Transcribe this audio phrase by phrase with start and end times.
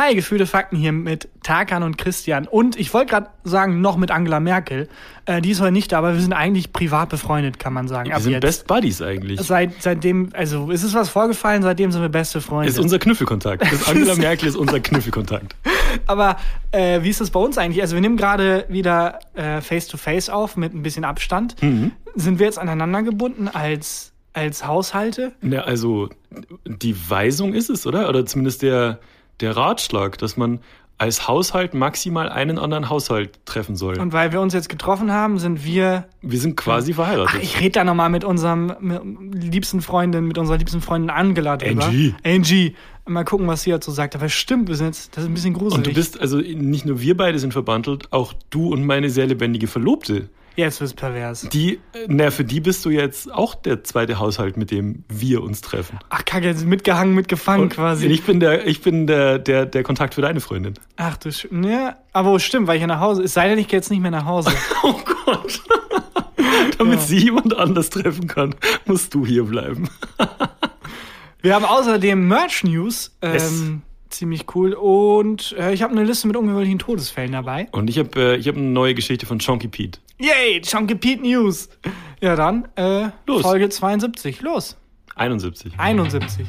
[0.00, 2.46] Hi, gefühlte Fakten hier mit Tarkan und Christian.
[2.46, 4.88] Und ich wollte gerade sagen, noch mit Angela Merkel.
[5.26, 8.08] Äh, die ist heute nicht da, aber wir sind eigentlich privat befreundet, kann man sagen.
[8.08, 8.40] Wir sind jetzt.
[8.40, 9.38] Best Buddies eigentlich.
[9.42, 12.70] Seit, seitdem, also ist es was vorgefallen, seitdem sind wir beste Freunde.
[12.70, 13.62] Ist unser Knüffelkontakt.
[13.70, 15.54] Das Angela Merkel ist unser Knüffelkontakt.
[16.06, 16.38] Aber
[16.72, 17.82] äh, wie ist das bei uns eigentlich?
[17.82, 21.62] Also wir nehmen gerade wieder äh, Face-to-Face auf mit ein bisschen Abstand.
[21.62, 21.92] Mhm.
[22.14, 25.32] Sind wir jetzt aneinander gebunden als, als Haushalte?
[25.42, 26.08] Ja, also
[26.64, 28.08] die Weisung ist es, oder?
[28.08, 28.98] Oder zumindest der,
[29.40, 30.60] der Ratschlag, dass man
[31.00, 33.98] als Haushalt maximal einen anderen Haushalt treffen soll.
[33.98, 36.04] Und weil wir uns jetzt getroffen haben, sind wir.
[36.20, 37.36] wir sind quasi verheiratet.
[37.38, 39.02] Ach, ich rede da nochmal mit unserem mit
[39.42, 41.86] liebsten Freundin, mit unserer liebsten Freundin Angela drüber.
[41.86, 42.14] Angie.
[42.22, 42.76] Angie.
[43.06, 44.14] Mal gucken, was sie dazu sagt.
[44.14, 45.78] Aber stimmt, wir sind jetzt, das ist ein bisschen gruselig.
[45.78, 49.26] und du bist, also nicht nur wir beide sind verbandelt, auch du und meine sehr
[49.26, 50.28] lebendige Verlobte.
[50.60, 51.48] Jetzt wird's pervers.
[51.52, 55.60] Die, na, für die bist du jetzt auch der zweite Haushalt, mit dem wir uns
[55.62, 55.98] treffen.
[56.10, 58.06] Ach, kacke, jetzt mitgehangen, mitgefangen Und quasi.
[58.06, 60.74] Ich bin der, ich bin der, der, der Kontakt für deine Freundin.
[60.96, 63.22] Ach du Sch Ja, aber stimmt, weil ich ja nach Hause.
[63.22, 64.50] Es sei denn, ich gehe jetzt nicht mehr nach Hause.
[64.82, 64.94] Oh
[65.24, 65.60] Gott.
[66.78, 67.06] Damit Ja.
[67.06, 68.54] sie jemand anders treffen kann,
[68.86, 69.88] musst du hier bleiben.
[71.42, 73.16] Wir haben außerdem Merch News.
[73.20, 74.72] Es- Ähm, ziemlich cool.
[74.74, 77.68] Und äh, ich habe eine Liste mit ungewöhnlichen Todesfällen dabei.
[77.72, 80.00] Und ich habe äh, ich hab eine neue Geschichte von Chonky Pete.
[80.22, 81.70] Yay, Chunky Pete News.
[82.20, 83.40] Ja, dann äh, Los.
[83.40, 84.42] Folge 72.
[84.42, 84.76] Los.
[85.16, 85.72] 71.
[85.78, 86.46] 71.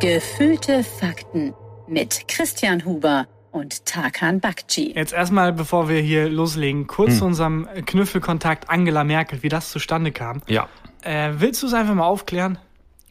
[0.00, 1.54] Gefühlte Fakten
[1.88, 4.92] mit Christian Huber und Tarkan Bakci.
[4.94, 7.18] Jetzt erstmal, bevor wir hier loslegen, kurz Hm.
[7.18, 10.42] zu unserem Knüffelkontakt Angela Merkel, wie das zustande kam.
[10.46, 10.68] Ja.
[11.02, 12.58] Äh, willst du es einfach mal aufklären?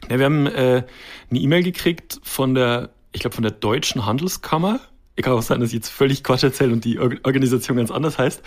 [0.09, 0.83] ja wir haben äh,
[1.31, 4.79] eine E-Mail gekriegt von der, ich glaube, von der Deutschen Handelskammer.
[5.15, 7.91] Ich kann auch sein, dass ich jetzt völlig Quatsch erzähle und die Or- Organisation ganz
[7.91, 8.41] anders heißt.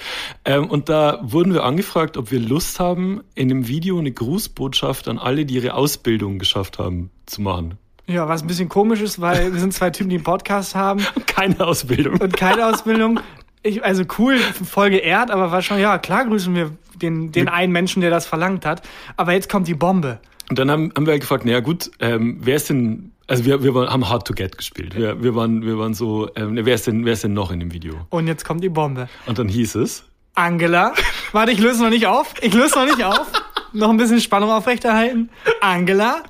[0.45, 5.06] Ähm, und da wurden wir angefragt, ob wir Lust haben, in dem Video eine Grußbotschaft
[5.08, 7.78] an alle, die ihre Ausbildung geschafft haben, zu machen.
[8.08, 11.00] Ja, was ein bisschen komisch ist, weil wir sind zwei Typen, die einen Podcast haben
[11.27, 12.20] Keine Ausbildung.
[12.20, 13.20] und keine Ausbildung.
[13.62, 17.73] Ich, also cool, voll geehrt, aber war schon, ja, klar grüßen wir den, den einen
[17.73, 18.83] Menschen, der das verlangt hat.
[19.17, 20.20] Aber jetzt kommt die Bombe.
[20.48, 23.63] Und dann haben, haben wir halt gefragt, naja gut, ähm, wer ist denn, also wir,
[23.63, 24.95] wir waren, haben Hard to Get gespielt.
[24.97, 27.61] Wir, wir, waren, wir waren so, ähm, wer, ist denn, wer ist denn noch in
[27.61, 28.07] dem Video?
[28.11, 29.09] Und jetzt kommt die Bombe.
[29.27, 30.05] Und dann hieß es,
[30.35, 30.95] Angela.
[31.33, 32.35] Warte, ich löse noch nicht auf.
[32.41, 33.27] Ich löse noch nicht auf.
[33.73, 35.31] noch ein bisschen Spannung aufrechterhalten.
[35.61, 36.23] Angela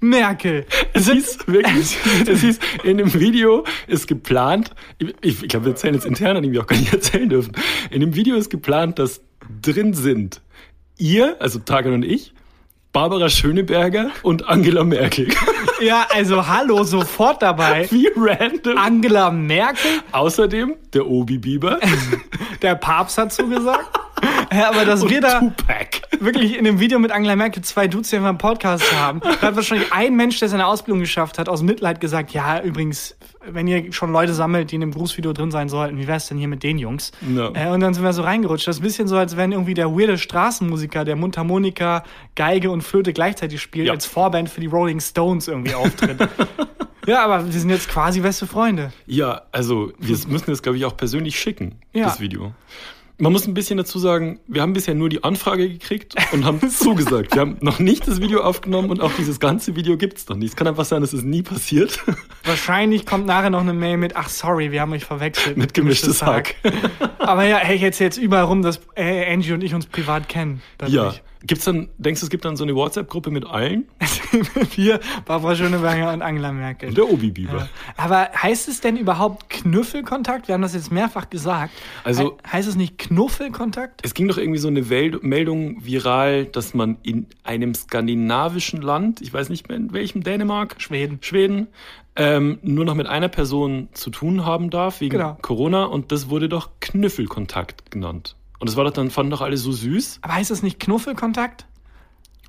[0.00, 0.64] Merkel.
[0.94, 1.96] es hieß wirklich,
[2.26, 6.42] es hieß, in dem Video ist geplant, ich, ich glaube, wir erzählen jetzt intern, an
[6.42, 7.52] dem wir auch gar nicht erzählen dürfen.
[7.90, 9.20] In dem Video ist geplant, dass
[9.62, 10.40] drin sind
[10.96, 12.32] ihr, also Tagan und ich,
[12.92, 15.28] Barbara Schöneberger und Angela Merkel.
[15.80, 17.86] Ja, also hallo, sofort dabei.
[17.90, 18.76] Wie random.
[18.76, 21.78] Angela Merkel, Außerdem der Obi Bieber
[22.62, 23.88] der Papst hat zugesagt.
[24.52, 26.02] Ja, aber dass wir da Tupac.
[26.18, 29.54] wirklich in dem Video mit Angela Merkel zwei Dudes, einfach einen Podcast haben, da hat
[29.56, 33.16] wahrscheinlich ein Mensch, der seine Ausbildung geschafft hat, aus Mitleid gesagt, ja, übrigens,
[33.46, 36.36] wenn ihr schon Leute sammelt, die in dem Grußvideo drin sein sollten, wie wär's denn
[36.36, 37.12] hier mit den Jungs?
[37.34, 37.50] Ja.
[37.54, 38.66] Äh, und dann sind wir so reingerutscht.
[38.66, 42.02] Das ist ein bisschen so, als wenn irgendwie der weirde Straßenmusiker, der Mundharmonika,
[42.34, 43.92] Geige und Flöte gleichzeitig spielt, Ja.
[43.92, 46.18] als Vorband für die Rolling Stones irgendwie auftritt.
[47.06, 48.92] ja, aber wir sind jetzt quasi beste Freunde.
[49.06, 52.04] Ja, also wir müssen das, glaube ich, auch persönlich schicken, Ja.
[52.04, 52.52] das Video.
[53.22, 56.58] Man muss ein bisschen dazu sagen, wir haben bisher nur die Anfrage gekriegt und haben
[56.70, 57.34] zugesagt.
[57.34, 60.48] Wir haben noch nicht das Video aufgenommen und auch dieses ganze Video gibt's noch nicht.
[60.50, 61.98] Es kann einfach sein, dass es nie passiert.
[62.44, 65.58] Wahrscheinlich kommt nachher noch eine Mail mit, ach sorry, wir haben euch verwechselt.
[65.58, 66.54] Mit gemischtes Hack.
[67.18, 70.62] Aber ja, hey, jetzt jetzt überall rum, dass äh, Angie und ich uns privat kennen.
[70.86, 71.12] Ja.
[71.42, 73.88] Gibt's dann, denkst du, es gibt dann so eine WhatsApp-Gruppe mit allen?
[74.76, 76.90] Wir, Barbara Schöneberger und Angela Merkel.
[76.90, 77.68] Und der Obi Bieber.
[77.96, 80.48] Aber heißt es denn überhaupt Knuffelkontakt?
[80.48, 81.72] Wir haben das jetzt mehrfach gesagt.
[82.04, 84.00] Also- He heißt es nicht Knuffelkontakt?
[84.04, 89.22] Es ging doch irgendwie so eine Wel Meldung viral, dass man in einem skandinavischen Land,
[89.22, 91.18] ich weiß nicht mehr in welchem, Dänemark, Schweden.
[91.22, 91.68] Schweden,
[92.16, 95.38] ähm, nur noch mit einer Person zu tun haben darf wegen Genau.
[95.40, 98.36] Corona und das wurde doch Knüffelkontakt genannt.
[98.60, 100.18] Und das war doch dann, fanden doch alle so süß.
[100.22, 101.66] Aber heißt es nicht Knuffelkontakt?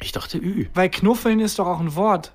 [0.02, 0.68] Ich dachte, ü.
[0.74, 2.34] Weil Knuffeln ist doch auch ein Wort.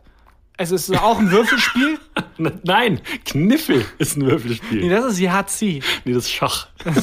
[0.59, 1.99] Also es ist auch ein Würfelspiel?
[2.65, 4.89] Nein, Kniffel ist ein nee, Würfelspiel.
[4.89, 5.83] das ist Yahtzee.
[6.07, 6.69] Nee, das ist Schach.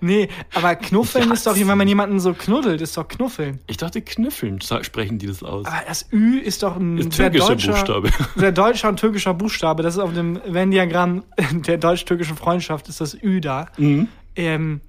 [0.00, 3.60] Nee, aber Knuffeln ist doch, wenn man jemanden so knuddelt, ist doch Knuffeln.
[3.66, 5.66] Ich dachte, Knüffeln sa- sprechen die das aus.
[5.66, 8.10] Aber das Ü ist doch ein Ist sehr türkischer deutscher, Buchstabe.
[8.36, 9.82] sehr deutscher und türkischer Buchstabe.
[9.82, 11.22] Das ist auf dem Venn-Diagramm
[11.66, 13.66] der deutsch-türkischen Freundschaft ist das Ü da.
[13.78, 14.08] Mhm.
[14.36, 14.80] Ähm,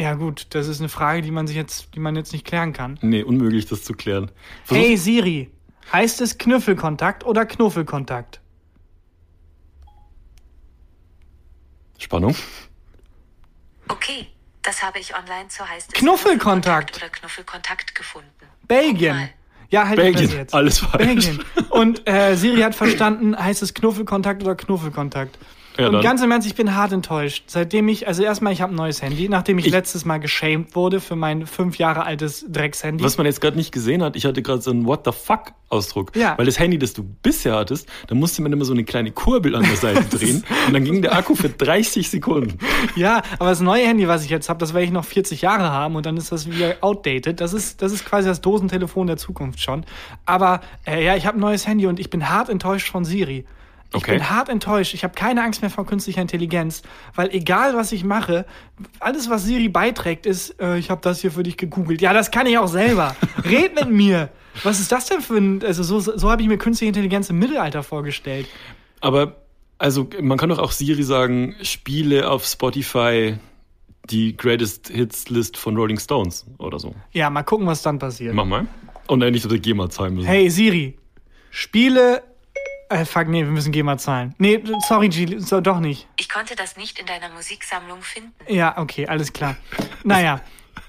[0.00, 2.72] ja gut, das ist eine Frage, die man sich jetzt, die man jetzt nicht klären
[2.72, 2.98] kann.
[3.02, 4.30] Nee, unmöglich, das zu klären.
[4.64, 5.50] Versuch- Hey Siri,
[5.92, 8.40] heißt es Knüffelkontakt oder Knuffelkontakt?
[11.98, 12.34] Spannung.
[13.88, 14.26] Okay,
[14.62, 16.96] das habe ich online zur heißt es Knuffelkontakt.
[16.96, 18.28] oder Knuffelkontakt gefunden.
[18.66, 19.28] Belgien.
[19.68, 20.54] Ja, halt Belgien, jetzt.
[20.54, 21.04] alles falsch.
[21.06, 21.44] Belgien.
[21.70, 25.38] Und äh, Siri hat verstanden, heißt es Knuffelkontakt oder Knuffelkontakt.
[25.78, 26.02] Ja, und dann.
[26.02, 27.44] ganz im Ernst, ich bin hart enttäuscht.
[27.46, 30.74] Seitdem ich, also erstmal, ich habe ein neues Handy, nachdem ich, Ich- letztes Mal geschämt
[30.74, 33.02] wurde für mein fünf Jahre altes Dreckshandy.
[33.04, 35.52] Was man jetzt gerade nicht gesehen hat, ich hatte gerade so einen What the fuck
[35.68, 36.16] Ausdruck.
[36.16, 36.36] Ja.
[36.36, 39.54] Weil das Handy, das du bisher hattest, da musste man immer so eine kleine Kurbel
[39.54, 42.58] an der Seite drehen und dann ging der Akku für 30 Sekunden.
[42.96, 45.70] Ja, aber das neue Handy, was ich jetzt habe, das werde ich noch 40 Jahre
[45.70, 47.40] haben und dann ist das wieder outdated.
[47.40, 49.84] Das ist, das ist quasi das Dosentelefon der Zukunft schon.
[50.26, 53.44] Aber äh, ja, ich habe ein neues Handy und ich bin hart enttäuscht von Siri.
[53.92, 54.12] Ich Okay.
[54.12, 54.94] bin hart enttäuscht.
[54.94, 56.82] Ich habe keine Angst mehr vor künstlicher Intelligenz,
[57.16, 58.46] weil egal was ich mache,
[59.00, 62.00] alles was Siri beiträgt, ist, äh, ich habe das hier für dich gegoogelt.
[62.00, 63.16] Ja, das kann ich auch selber.
[63.44, 64.28] Red mit mir.
[64.62, 67.38] Was ist das denn für ein, also so, so habe ich mir künstliche Intelligenz im
[67.40, 68.46] Mittelalter vorgestellt.
[69.00, 69.36] Aber,
[69.78, 73.34] also, man kann doch auch Siri sagen, spiele auf Spotify
[74.08, 76.94] die Greatest Hits List von Rolling Stones oder so.
[77.12, 78.34] Ja, mal gucken, was dann passiert.
[78.34, 78.66] Mach mal.
[79.08, 80.26] Und dann nicht so der GEMA zahlen müssen.
[80.28, 80.96] Hey Siri,
[81.50, 82.22] spiele.
[82.90, 84.34] Äh, fuck, nee, wir müssen GEMA zahlen.
[84.38, 86.08] Nee, sorry, G, so, doch nicht.
[86.18, 88.32] Ich konnte das nicht in deiner Musiksammlung finden.
[88.48, 89.56] Ja, okay, alles klar.
[90.02, 90.40] Naja,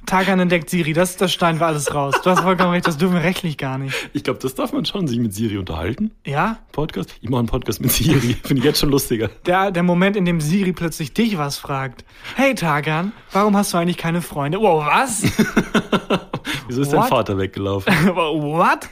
[0.07, 2.15] Tagan entdeckt Siri, das, das schneiden wir alles raus.
[2.23, 3.95] Du hast vollkommen recht, das dürfen wir rechtlich gar nicht.
[4.13, 6.09] Ich glaube, das darf man schon, sich mit Siri unterhalten.
[6.25, 6.57] Ja?
[6.71, 7.13] Podcast?
[7.21, 8.33] Ich mache einen Podcast mit Siri.
[8.43, 9.29] Finde ich jetzt schon lustiger.
[9.45, 12.03] Der, der Moment, in dem Siri plötzlich dich was fragt.
[12.35, 14.59] Hey Tagan, warum hast du eigentlich keine Freunde?
[14.59, 15.21] Wow, was?
[16.67, 17.09] Wieso ist dein What?
[17.09, 17.93] Vater weggelaufen?
[18.07, 18.89] What?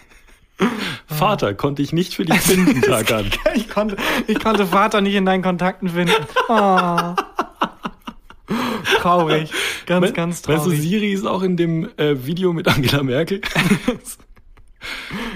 [1.07, 3.29] Vater, konnte ich nicht für dich finden, Tagan.
[3.55, 3.97] Ich konnte,
[4.27, 6.13] ich konnte Vater nicht in deinen Kontakten finden.
[6.47, 7.15] Oh.
[8.97, 9.51] Traurig.
[9.85, 10.81] Ganz, ganz Weißt du, traurig.
[10.81, 13.41] Siri ist auch in dem äh, Video mit Angela Merkel.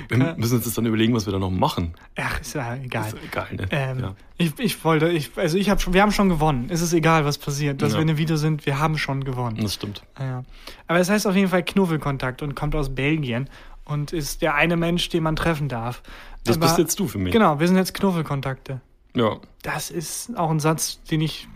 [0.09, 1.93] wir müssen uns das dann überlegen, was wir da noch machen.
[2.17, 3.07] Ach, ist ja egal.
[3.07, 3.67] Ist egal, ne?
[3.71, 4.15] Ähm, ja.
[4.37, 6.67] ich, ich wollte, ich, also ich habe schon, wir haben schon gewonnen.
[6.69, 7.81] Es ist egal, was passiert.
[7.81, 7.97] Dass Ja.
[7.97, 9.57] wir in einem Video sind, wir haben schon gewonnen.
[9.61, 10.03] Das stimmt.
[10.19, 10.43] Ja.
[10.87, 13.49] Aber es heißt auf jeden Fall Knuffelkontakt und kommt aus Belgien
[13.85, 16.01] und ist der eine Mensch, den man treffen darf.
[16.43, 17.33] Das Aber- bist jetzt du für mich.
[17.33, 18.81] Genau, wir sind jetzt Knuffelkontakte.
[19.15, 19.39] Ja.
[19.61, 21.47] Das ist auch ein Satz, den ich,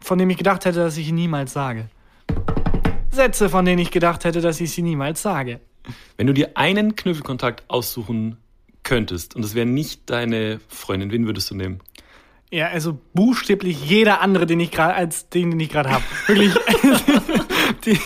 [0.00, 1.88] von dem ich gedacht hätte, dass ich ihn niemals sage.
[3.10, 5.60] Sätze, von denen ich gedacht hätte, dass ich sie niemals sage.
[6.16, 8.36] Wenn du dir einen Knüffelkontakt aussuchen
[8.82, 11.80] könntest und das wäre nicht deine Freundin, wen würdest du nehmen?
[12.50, 16.04] Ja, also buchstäblich jeder andere, den ich gerade als den, den ich gerade habe.
[16.26, 16.54] Wirklich
[17.84, 17.98] die,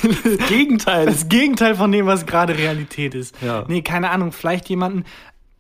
[0.49, 1.07] Gegenteil.
[1.07, 3.35] das Gegenteil von dem, was gerade Realität ist.
[3.41, 3.65] Ja.
[3.69, 5.05] Nee, keine Ahnung, vielleicht jemanden.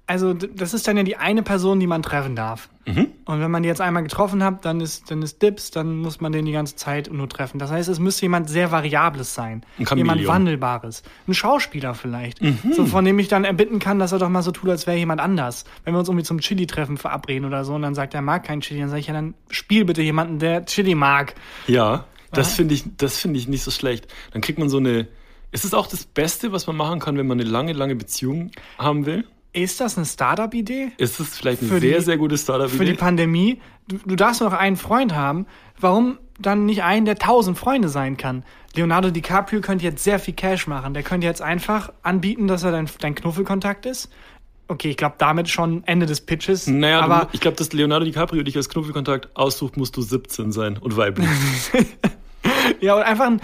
[0.06, 2.68] Also, das ist dann ja die eine Person, die man treffen darf.
[2.84, 3.08] Mhm.
[3.24, 6.20] Und wenn man die jetzt einmal getroffen hat, dann ist, dann ist Dips, dann muss
[6.20, 7.58] man den die ganze Zeit nur treffen.
[7.58, 9.64] Das heißt, es müsste jemand sehr Variables sein.
[9.78, 9.96] Ein.
[9.96, 11.04] Jemand Wandelbares.
[11.28, 12.42] Ein Schauspieler vielleicht.
[12.42, 12.72] Mhm.
[12.72, 14.96] So, von dem ich dann erbitten kann, dass er doch mal so tut, als wäre
[14.96, 15.64] jemand anders.
[15.84, 18.44] Wenn wir uns irgendwie zum Chili-Treffen verabreden oder so und dann sagt er, er mag
[18.44, 21.34] kein Chili, dann sage ich ja, dann spiel bitte jemanden, der Chili mag.
[21.68, 24.06] Ja, das finde ich, das finde ich nicht so schlecht.
[24.32, 25.08] Dann kriegt man so eine.
[25.50, 28.50] Ist es auch das Beste, was man machen kann, wenn man eine lange, lange Beziehung
[28.78, 29.24] haben will?
[29.52, 30.92] Ist das eine Startup-Idee?
[30.96, 32.94] Ist es vielleicht eine Für die- sehr, sehr gute für die Startup-Idee?
[32.94, 33.60] Pandemie.
[33.86, 35.44] Du, du darfst nur noch einen Freund haben.
[35.78, 38.44] Warum dann nicht einen, der tausend Freunde sein kann?
[38.74, 40.94] Leonardo DiCaprio könnte jetzt sehr viel Cash machen.
[40.94, 44.08] Der könnte jetzt einfach anbieten, dass er dein, dein Knuffelkontakt ist.
[44.68, 46.66] Okay, ich glaube, damit schon Ende des Pitches.
[46.66, 50.50] Naja, aber du, ich glaube, dass Leonardo DiCaprio dich als Knuffelkontakt aussucht, musst du 17
[50.50, 51.28] sein und weiblich.
[52.80, 53.40] ja, und einfach ein,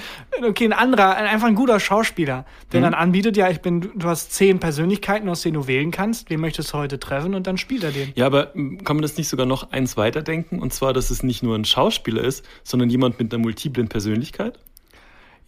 [0.47, 2.71] okay, ein anderer, ein- einfach ein guter Schauspieler, Mhm.
[2.73, 6.31] der dann anbietet, ja, ich bin, du hast zehn Persönlichkeiten, aus denen du wählen kannst.
[6.31, 7.35] Wen möchtest du heute treffen?
[7.35, 8.13] Und dann spielt er den.
[8.15, 8.47] Ja, aber
[8.85, 10.61] kann man das nicht sogar noch eins weiterdenken?
[10.61, 14.59] Und zwar, dass es nicht nur ein Schauspieler ist, sondern jemand mit einer multiplen Persönlichkeit?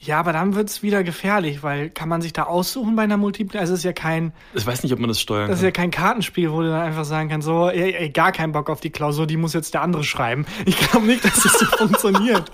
[0.03, 3.61] Ja, aber dann wird's wieder gefährlich, weil kann man sich da aussuchen bei einer Multiple?
[3.61, 5.67] Also es ist ja kein, Ich weiß nicht, ob man das steuern Das ist kann.
[5.67, 8.71] ja kein Kartenspiel, wo du dann einfach sagen kannst, so, ey, ey, gar keinen Bock
[8.71, 10.47] auf die Klausur, die muss jetzt der andere schreiben.
[10.65, 12.51] Ich glaube nicht, dass das so funktioniert.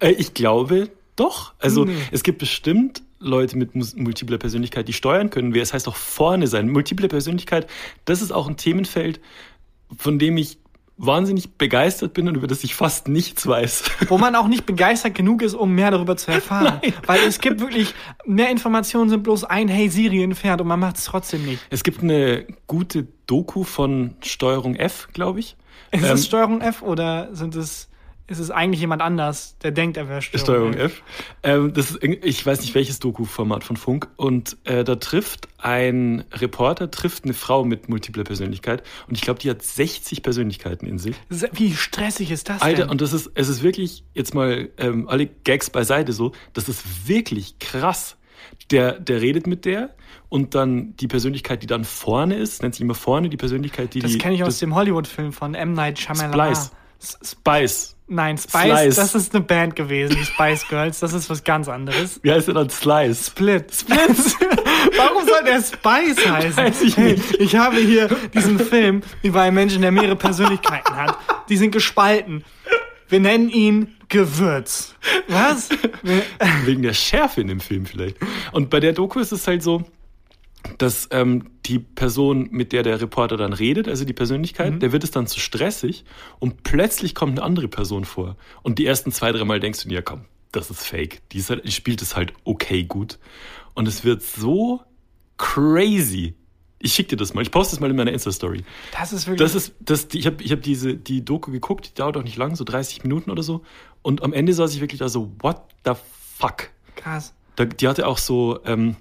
[0.00, 1.54] Äh, ich glaube doch.
[1.58, 1.94] Also Nee.
[2.12, 5.52] es gibt bestimmt Leute mit multipler Persönlichkeit, die steuern können.
[5.54, 6.68] Wer es heißt auch vorne sein.
[6.68, 7.68] Multiple Persönlichkeit,
[8.04, 9.20] das ist auch ein Themenfeld,
[9.96, 10.58] von dem ich
[11.00, 13.84] wahnsinnig begeistert bin und über das ich fast nichts weiß.
[14.08, 16.80] Wo man auch nicht begeistert genug ist, um mehr darüber zu erfahren.
[17.06, 17.94] Weil es gibt wirklich,
[18.26, 21.60] mehr Informationen sind bloß ein Hey Siri entfernt und man macht es trotzdem nicht.
[21.70, 25.56] Es gibt eine gute Doku von Steuerung F, glaube ich.
[25.92, 27.88] Ist Ähm, es Steuerung F oder sind es,
[28.28, 31.02] ist es eigentlich jemand anders, der denkt, er wäre Steuerung, Steuerung F.
[31.42, 34.08] Ähm, das ist, ich weiß nicht welches Doku-Format von Funk.
[34.16, 38.82] Und äh, da trifft ein Reporter trifft eine Frau mit multipler Persönlichkeit.
[39.08, 41.16] Und ich glaube, die hat 60 Persönlichkeiten in sich.
[41.52, 42.90] Wie stressig ist das Alter, denn?
[42.90, 47.08] und das ist, es ist wirklich, jetzt mal ähm, alle Gags beiseite so, das ist
[47.08, 48.16] wirklich krass.
[48.70, 49.94] Der, der redet mit der
[50.28, 54.00] und dann die Persönlichkeit, die dann vorne ist, nennt sich immer vorne, die Persönlichkeit, die
[54.00, 55.72] das kenne ich aus das- dem Hollywood-Film von M.
[55.72, 56.54] Night Shyamalan.
[56.54, 56.70] Splice.
[57.00, 57.94] Spice.
[58.10, 58.96] Nein, Spice, Slice.
[58.96, 61.00] das ist eine Band gewesen, die Spice Girls.
[61.00, 62.18] Das ist was ganz anderes.
[62.22, 62.70] Wie heißt der dann?
[62.70, 63.26] Slice.
[63.26, 63.74] Split.
[63.74, 63.98] Split.
[64.96, 66.56] Warum soll der Spice heißen?
[66.56, 67.34] Weiß ich Hey, nicht.
[67.34, 71.18] ich habe hier diesen Film über einen Menschen, der mehrere Persönlichkeiten hat.
[71.50, 72.44] Die sind gespalten.
[73.10, 74.94] Wir nennen ihn Gewürz.
[75.28, 75.68] Was?
[76.64, 78.16] Wegen der Schärfe in dem Film vielleicht.
[78.52, 79.82] Und bei der Doku ist es halt so,
[80.78, 85.04] dass ähm, die Person, mit der der Reporter dann redet, also die Persönlichkeit, der wird
[85.04, 86.04] es dann zu stressig
[86.38, 88.36] und plötzlich kommt eine andere Person vor.
[88.62, 91.22] Und die ersten zwei, drei Mal denkst du dir, ja komm, das ist fake.
[91.30, 93.18] Die, ist halt, spielt es halt okay gut.
[93.74, 94.82] Und es wird so
[95.36, 96.34] crazy.
[96.80, 97.42] Ich schick dir das mal.
[97.42, 98.64] Ich poste das mal in meiner Insta-Story.
[98.92, 99.40] Das ist wirklich.
[99.40, 102.36] Das ist, das, ich habe ich hab diese, die Doku geguckt, die dauert auch nicht
[102.36, 103.62] lang, so 30 Minuten oder so.
[104.02, 105.92] Und am Ende saß ich wirklich da so, what the
[106.36, 106.70] fuck?
[106.98, 107.34] krass.
[107.56, 108.96] Da, die hatte auch so, ähm,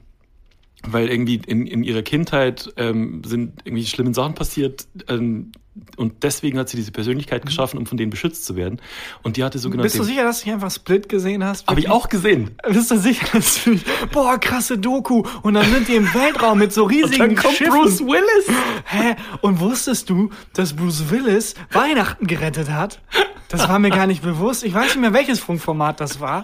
[0.86, 5.52] weil irgendwie in, in ihrer Kindheit ähm, sind irgendwie schlimme Sachen passiert ähm,
[5.96, 8.82] und deswegen hat sie diese Persönlichkeit geschaffen, um von denen beschützt zu werden.
[9.24, 9.84] Und die hatte sogenannte.
[9.84, 11.68] Bist du sicher, dass du einfach Split gesehen hast?
[11.68, 12.52] Habe ich auch gesehen.
[12.68, 13.80] Bist du sicher, dass du
[14.12, 15.24] boah, krasse Doku.
[15.44, 18.08] Und dann sind die im Weltraum mit so riesigen Schiffen.
[18.08, 18.48] Willis.
[18.86, 19.16] Hä?
[19.42, 23.02] Und wusstest du, dass Bruce Willis Weihnachten gerettet hat?
[23.50, 24.64] Das war mir gar nicht bewusst.
[24.64, 26.44] Ich weiß nicht mehr, welches Funkformat das war.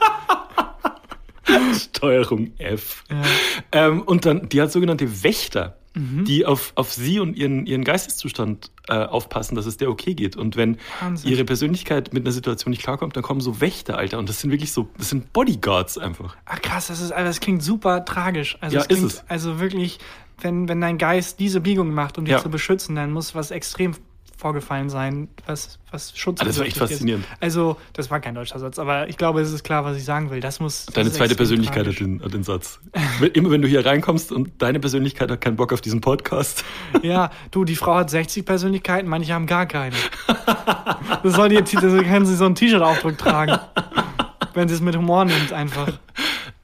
[1.74, 3.04] Steuerung F.
[3.72, 8.72] Ähm, und dann, die hat sogenannte Wächter, die auf, auf sie und ihren, ihren Geisteszustand
[8.88, 10.36] äh, aufpassen, dass es der okay geht.
[10.36, 11.30] Und wenn Wahnsinn.
[11.32, 14.18] ihre Persönlichkeit mit einer Situation nicht klarkommt, dann kommen so Wächter, Alter.
[14.18, 16.36] Und das sind wirklich so, das sind Bodyguards einfach.
[16.46, 18.58] Ach krass, das ist, also das klingt super tragisch.
[18.60, 19.24] Also Ja, es klingt, ist es.
[19.28, 20.00] Also wirklich,
[20.42, 22.42] wenn, wenn dein Geist diese Biegung macht, um dich Ja.
[22.42, 23.94] zu beschützen, dann muss was extrem
[24.44, 27.26] vorgefallen sein, was, was Schutz Ah, das war echt faszinierend.
[27.40, 30.32] Also, das war kein deutscher Satz, aber ich glaube, es ist klar, was ich sagen
[30.32, 30.42] will.
[30.42, 30.86] Das muss.
[30.88, 32.82] das Deine ist zweite Persönlichkeit hat den, hat den Satz.
[33.34, 36.66] Immer wenn du hier reinkommst und deine Persönlichkeit hat keinen Bock auf diesen Podcast.
[37.02, 39.96] Ja, du, die Frau hat 60 Persönlichkeiten, manche haben gar keine.
[41.24, 43.60] Das soll die, das können sie so einen T-Shirt-Aufdruck tragen.
[44.54, 45.88] Wenn sie es mit Humor nimmt, einfach.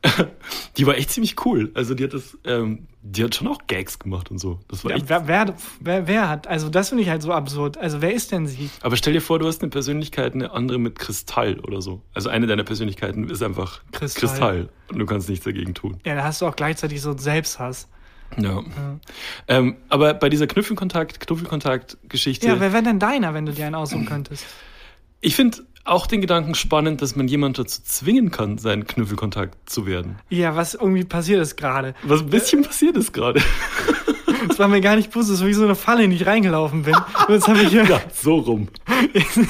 [0.78, 1.72] Die war echt ziemlich cool.
[1.74, 4.60] Also die hat das, ähm, die hat schon auch Gags gemacht und so.
[4.70, 5.10] Das war Ja, echt.
[5.10, 7.78] wer, wer, wer, wer hat, also das finde ich halt so absurd.
[7.78, 8.70] Also wer ist denn sie?
[8.82, 12.02] Aber stell dir vor, du hast eine Persönlichkeit, eine andere mit Kristall oder so.
[12.14, 14.30] Also eine deiner Persönlichkeiten ist einfach Kristall.
[14.30, 14.70] Kristall.
[14.90, 15.98] Und du kannst nichts dagegen tun.
[16.06, 17.90] Ja, da hast du auch gleichzeitig so einen Selbsthass.
[18.38, 18.64] Ja.
[19.48, 23.76] Ähm, aber bei dieser Knüffelkontakt, Knuffelkontakt-Geschichte, Ja, wer wäre denn deiner, wenn du dir einen
[23.76, 24.46] aussuchen könntest?
[25.22, 25.58] ich finde
[25.90, 30.18] auch den Gedanken spannend, dass man jemanden dazu zwingen kann, seinen Knüffelkontakt zu werden.
[30.30, 31.96] Ja, was irgendwie passiert ist gerade.
[32.04, 33.42] Was ein bisschen passiert ist gerade.
[34.48, 36.26] Das war mir gar nicht bewusst, das ist wie so eine Falle, in die ich
[36.26, 36.96] reingelaufen bin.
[36.96, 37.84] Und jetzt habe ich hier.
[37.84, 38.70] Ja, so rum.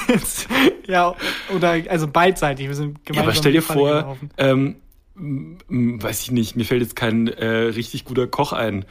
[0.08, 0.48] jetzt,
[0.88, 1.14] ja,
[1.54, 2.66] oder also beidseitig.
[2.66, 4.76] Wir sind Ja, gemeinsam aber stell dir vor, ähm,
[5.16, 8.84] weiß ich nicht, mir fällt jetzt kein äh, richtig guter Koch ein.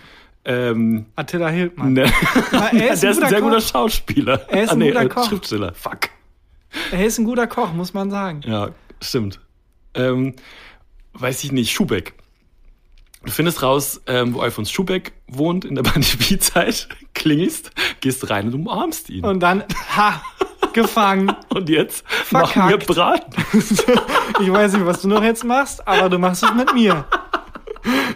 [0.46, 1.94] Ähm, Attila Hildmann.
[1.94, 2.06] ne.
[2.54, 3.48] Ja, er ist Der ein ist ein sehr Koch.
[3.50, 4.46] guter Schauspieler.
[4.50, 5.28] Er ist Ah, ein nee, guter äh, Koch.
[5.28, 5.74] Schriftsteller.
[5.74, 6.00] Fuck.
[6.92, 8.42] Er ist ein guter Koch, muss man sagen.
[8.46, 8.70] Ja,
[9.02, 9.40] stimmt.
[9.94, 10.36] Ähm,
[11.14, 12.14] weiß ich nicht, Schubeck.
[13.26, 17.72] Du findest raus, ähm, wo Alfons Schubeck wohnt in der Pandemiezeit, klingelst,
[18.02, 19.24] gehst rein und umarmst ihn.
[19.26, 19.64] Und, Und dann,
[19.96, 20.22] ha,
[20.74, 21.36] gefangen.
[21.68, 22.88] jetzt machen wir Verkackt.
[22.88, 23.44] Braten.
[24.42, 27.04] Ich weiß nicht, was du noch jetzt machst, aber du machst es mit mir.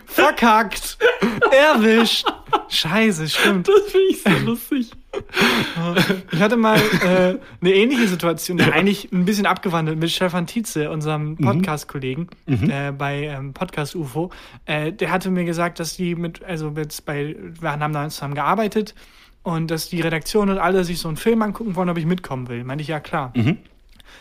[0.06, 0.98] Verkackt.
[1.52, 2.26] Erwischt.
[2.70, 3.68] Scheiße, stimmt.
[3.68, 4.92] Das finde ich so lustig.
[6.32, 10.90] Ich hatte mal äh, eine ähnliche Situation, ja, eigentlich ein bisschen abgewandelt mit Stefan Tietze,
[10.90, 14.32] unserem Podcast-Kollegen äh, bei ähm, Podcast UFO.
[14.66, 18.36] Äh, der hatte mir gesagt, dass die mit, also jetzt bei, wir haben da zusammen
[18.36, 18.96] gearbeitet
[19.44, 22.48] und dass die Redaktion und alle sich so einen Film angucken wollen, ob ich mitkommen
[22.48, 22.64] will.
[22.64, 23.34] Meinte ich, ja klar.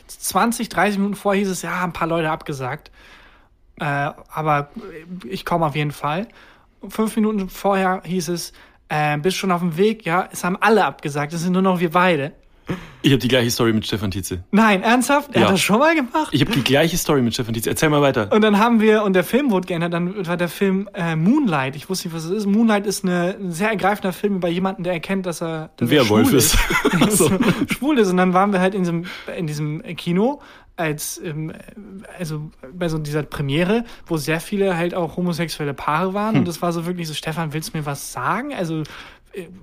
[0.06, 2.90] 20, 30 Minuten vorher hieß es, ja, ein paar Leute abgesagt.
[3.78, 4.70] Äh, aber
[5.28, 6.28] ich komme auf jeden Fall.
[6.88, 8.52] Fünf Minuten vorher hieß es,
[8.92, 11.80] äh, bist schon auf dem Weg, ja, es haben alle abgesagt, es sind nur noch
[11.80, 12.32] wir beide.
[13.02, 14.44] Ich habe die gleiche Story mit Stefan Tietze.
[14.52, 15.34] Nein, ernsthaft?
[15.34, 15.46] Er Ja.
[15.48, 16.28] hat das schon mal gemacht?
[16.30, 17.68] Ich habe die gleiche Story mit Stefan Tietze.
[17.70, 18.30] Erzähl mal weiter.
[18.32, 21.74] Und dann haben wir, und der Film wurde geändert, dann war der Film äh, Moonlight.
[21.74, 22.46] Ich wusste nicht, was es ist.
[22.46, 26.04] Moonlight ist eine, ein sehr ergreifender Film über jemanden, der erkennt, dass er, dass er
[26.04, 26.32] schwul ist.
[26.54, 26.58] ist.
[27.10, 27.30] So.
[27.72, 28.08] schwul ist.
[28.10, 29.04] Und dann waren wir halt in diesem,
[29.36, 30.40] in diesem Kino
[30.76, 31.52] als, ähm,
[32.18, 36.34] also bei so dieser Premiere, wo sehr viele halt auch homosexuelle Paare waren.
[36.34, 36.38] Hm.
[36.40, 38.54] Und das war so wirklich so, Stefan, willst du mir was sagen?
[38.54, 38.82] Also,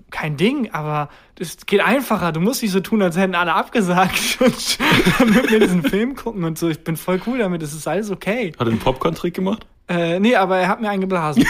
[0.10, 2.32] kein Ding, aber das geht einfacher.
[2.32, 4.80] Du musst nicht so tun, als hätten alle abgesagt und
[5.20, 6.70] damit wir diesen Film gucken und so.
[6.70, 8.52] Ich bin voll cool damit, es ist alles okay.
[8.58, 9.66] Hat er einen Popcorn-Trick gemacht?
[9.88, 11.46] Äh, nee, aber er hat mir einen geblasen.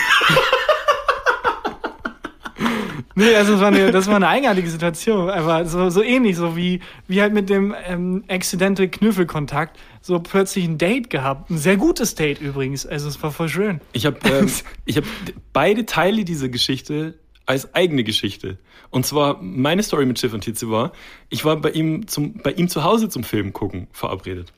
[3.16, 6.56] nee, also das war, eine, das war eine eigenartige Situation, aber so, so ähnlich, so
[6.56, 11.50] wie, wie halt mit dem ähm, Accidental Knüffelkontakt, so plötzlich ein Date gehabt.
[11.50, 13.82] Ein sehr gutes Date übrigens, also es war voll schön.
[13.92, 14.50] Ich habe ähm,
[14.86, 15.04] ich hab
[15.52, 17.16] beide Teile dieser Geschichte
[17.50, 18.60] als eigene Geschichte.
[18.92, 20.92] Und zwar, meine Story mit Schiff und Tietze war,
[21.30, 24.54] ich war bei ihm, zum, bei ihm zu Hause zum Film gucken verabredet.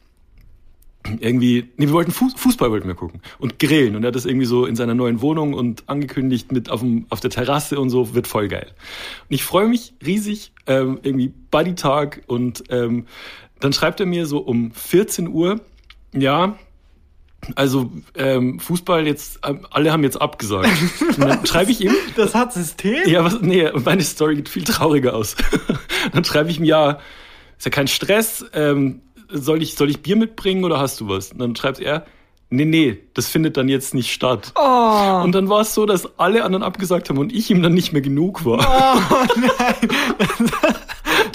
[1.20, 3.96] Irgendwie, nee, wir wollten Fuß, Fußball wollten wir gucken und grillen.
[3.96, 7.06] Und er hat das irgendwie so in seiner neuen Wohnung und angekündigt mit auf, dem,
[7.10, 8.68] auf der Terrasse und so, wird voll geil.
[9.30, 13.06] Und ich freue mich riesig, ähm, irgendwie Buddy-Tag und ähm,
[13.62, 15.62] dann schreibt er mir so um 14 Uhr,
[16.14, 16.58] ja,
[17.56, 20.70] also ähm, Fußball jetzt, ähm, alle haben jetzt abgesagt.
[21.02, 23.08] Und dann schreibe ich ihm, Das hat System?
[23.08, 25.36] ja, was, nee, meine Story geht viel trauriger aus.
[26.14, 27.00] dann schreibe ich ihm, ja,
[27.58, 31.32] ist ja kein Stress, ähm, soll ich, soll ich Bier mitbringen oder hast du was?
[31.32, 32.06] Und dann schreibt er,
[32.50, 34.52] nee, nee, das findet dann jetzt nicht statt.
[34.56, 37.74] Oh, Und dann war es so, dass alle anderen abgesagt haben und ich ihm dann
[37.74, 38.60] nicht mehr genug war.
[39.10, 39.90] oh nein.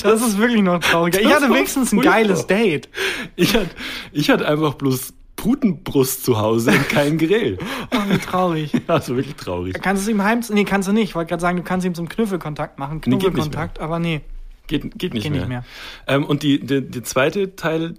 [0.03, 1.21] Das ist wirklich noch trauriger.
[1.21, 2.89] Ich hatte wenigstens ein geiles Date.
[3.35, 3.71] Ich hatte,
[4.13, 5.15] ich hatte einfach bloß
[5.47, 7.59] Putenbrust zu Hause und kein Grill.
[7.93, 8.73] Oh, wie traurig.
[8.88, 9.81] Also wirklich traurig.
[9.81, 10.41] Kannst du es ihm heim...
[10.50, 11.11] Nee, kannst du nicht.
[11.11, 12.95] Ich wollte gerade sagen, du kannst ihm zum Knüffelkontakt machen.
[12.97, 14.23] nicht Knuffelkontakt, aber nee.
[14.67, 15.41] Geht, geht nicht Geht mehr.
[15.43, 15.65] nicht mehr.
[16.09, 17.95] Ähm, und die, die, die zweite Teil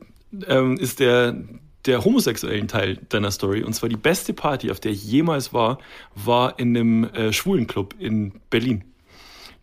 [0.45, 1.37] ähm, ist der,
[1.85, 3.63] der homosexuellen Teil deiner Story.
[3.63, 5.77] Und zwar die beste Party, auf der ich jemals war,
[6.15, 8.83] war in einem äh, Schwulenclub in Berlin.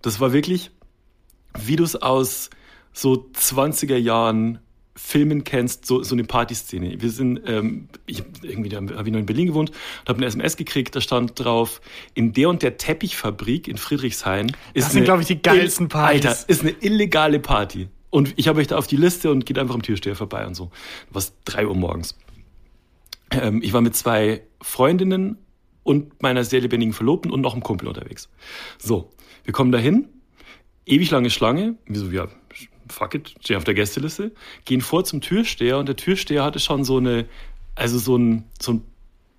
[0.01, 0.71] Das war wirklich,
[1.59, 2.49] wie du es aus
[2.95, 4.61] so 20er Jahren
[4.97, 7.01] Filmen kennst, so, so eine Partyszene.
[7.01, 10.27] Wir sind, ähm, ich irgendwie da habe ich noch in Berlin gewohnt und habe eine
[10.27, 11.81] SMS gekriegt, da stand drauf,
[12.15, 15.89] in der und der Teppichfabrik in Friedrichshain ist Das sind, eine glaub ich, die geilsten
[15.89, 16.27] Partys.
[16.27, 17.89] Alter, ist eine illegale Party.
[18.11, 20.55] Und ich habe euch da auf die Liste und geht einfach am Türsteher vorbei und
[20.55, 20.71] so.
[21.11, 22.17] Was drei Uhr morgens.
[23.33, 25.39] Ähm, ich war mit zwei Freundinnen
[25.83, 28.29] und meiner sehr lebendigen Verlobten und noch einem Kumpel unterwegs.
[28.79, 29.11] So,
[29.43, 30.09] wir kommen dahin,
[30.87, 32.29] ewig lange Schlange, wir so, ja,
[32.91, 34.33] fuck it, stehen auf der Gästeliste,
[34.65, 37.27] gehen vor zum Türsteher und der Türsteher hatte schon so eine,
[37.75, 38.83] also so ein, so ein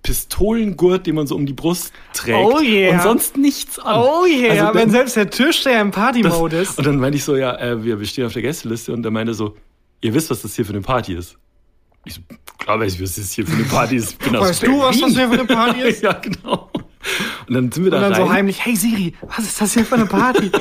[0.02, 2.94] Pistolengurt, den man so um die Brust trägt Oh yeah.
[2.94, 4.00] und sonst nichts an.
[4.02, 6.78] Oh yeah, Also wenn dann- selbst der Türsteher im Party-Mode ist.
[6.78, 9.34] und dann meinte ich so, ja, äh, wir, stehen auf der Gästeliste und er meinte
[9.34, 9.56] so,
[10.00, 11.36] ihr wisst, was das hier für eine Party ist.
[12.04, 12.20] Ich so,
[12.58, 14.16] klar weiß ich, was das hier für eine Party ist.
[14.32, 16.02] Weißt du, was das hier für eine Party ist?
[16.02, 16.70] ja, genau.
[17.48, 19.74] Und dann sind wir da Und dann rein so heimlich, hey Siri, was ist das
[19.74, 20.50] hier für eine Party?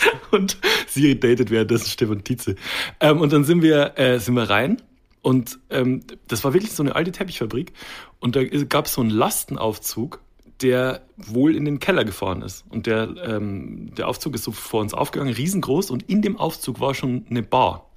[0.30, 2.56] und Siri datet währenddessen Stefan Tietze.
[3.00, 4.80] Ähm, und dann sind wir, äh, sind wir rein
[5.22, 7.72] und ähm, das war wirklich so eine alte Teppichfabrik
[8.20, 10.20] und da gab es so einen Lastenaufzug,
[10.62, 12.64] der wohl in den Keller gefahren ist.
[12.70, 16.80] Und der, ähm, der Aufzug ist so vor uns aufgegangen, riesengroß und in dem Aufzug
[16.80, 17.88] war schon eine Bar,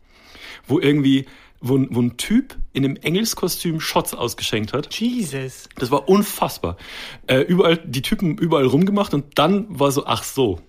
[0.67, 1.25] wo irgendwie,
[1.59, 4.93] wo, ein- wo ein Typ in einem Engelskostüm Shots ausgeschenkt hat.
[4.93, 5.69] Jesus.
[5.77, 6.77] Das war unfassbar.
[7.27, 10.59] Äh, überall, die Typen überall rumgemacht und dann war so, ach so,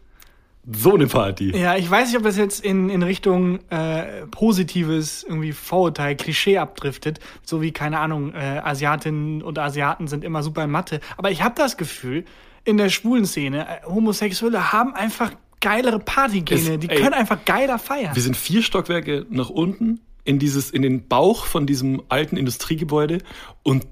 [0.65, 1.57] so eine Party.
[1.57, 6.59] Ja, ich weiß nicht, ob das jetzt in, in Richtung äh, positives irgendwie Vorurteil, Klischee
[6.59, 11.01] abdriftet, so wie, keine Ahnung, äh, Asiatinnen und Asiaten sind immer super in Mathe.
[11.17, 12.25] Aber ich habe das Gefühl,
[12.65, 17.01] in der schwulen Szene, äh, Homosexuelle haben einfach geilere Partygene, die ey.
[17.01, 18.15] können einfach geiler feiern.
[18.15, 23.19] Wir sind vier Stockwerke nach unten in dieses, in den Bauch von diesem alten Industriegebäude
[23.65, 23.87] und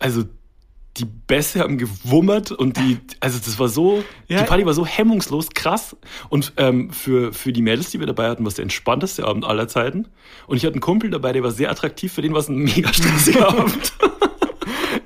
[0.00, 0.24] also
[0.98, 4.40] die Bässe haben gewummert und die, also das war so, Ja.
[4.40, 5.96] die Party war so hemmungslos krass
[6.28, 9.44] und ähm, für, für die Mädels, die wir dabei hatten, war es der entspannteste Abend
[9.46, 10.06] aller Zeiten
[10.46, 12.56] und ich hatte einen Kumpel dabei, der war sehr attraktiv, für den war es ein
[12.58, 13.92] mega stressiger Abend.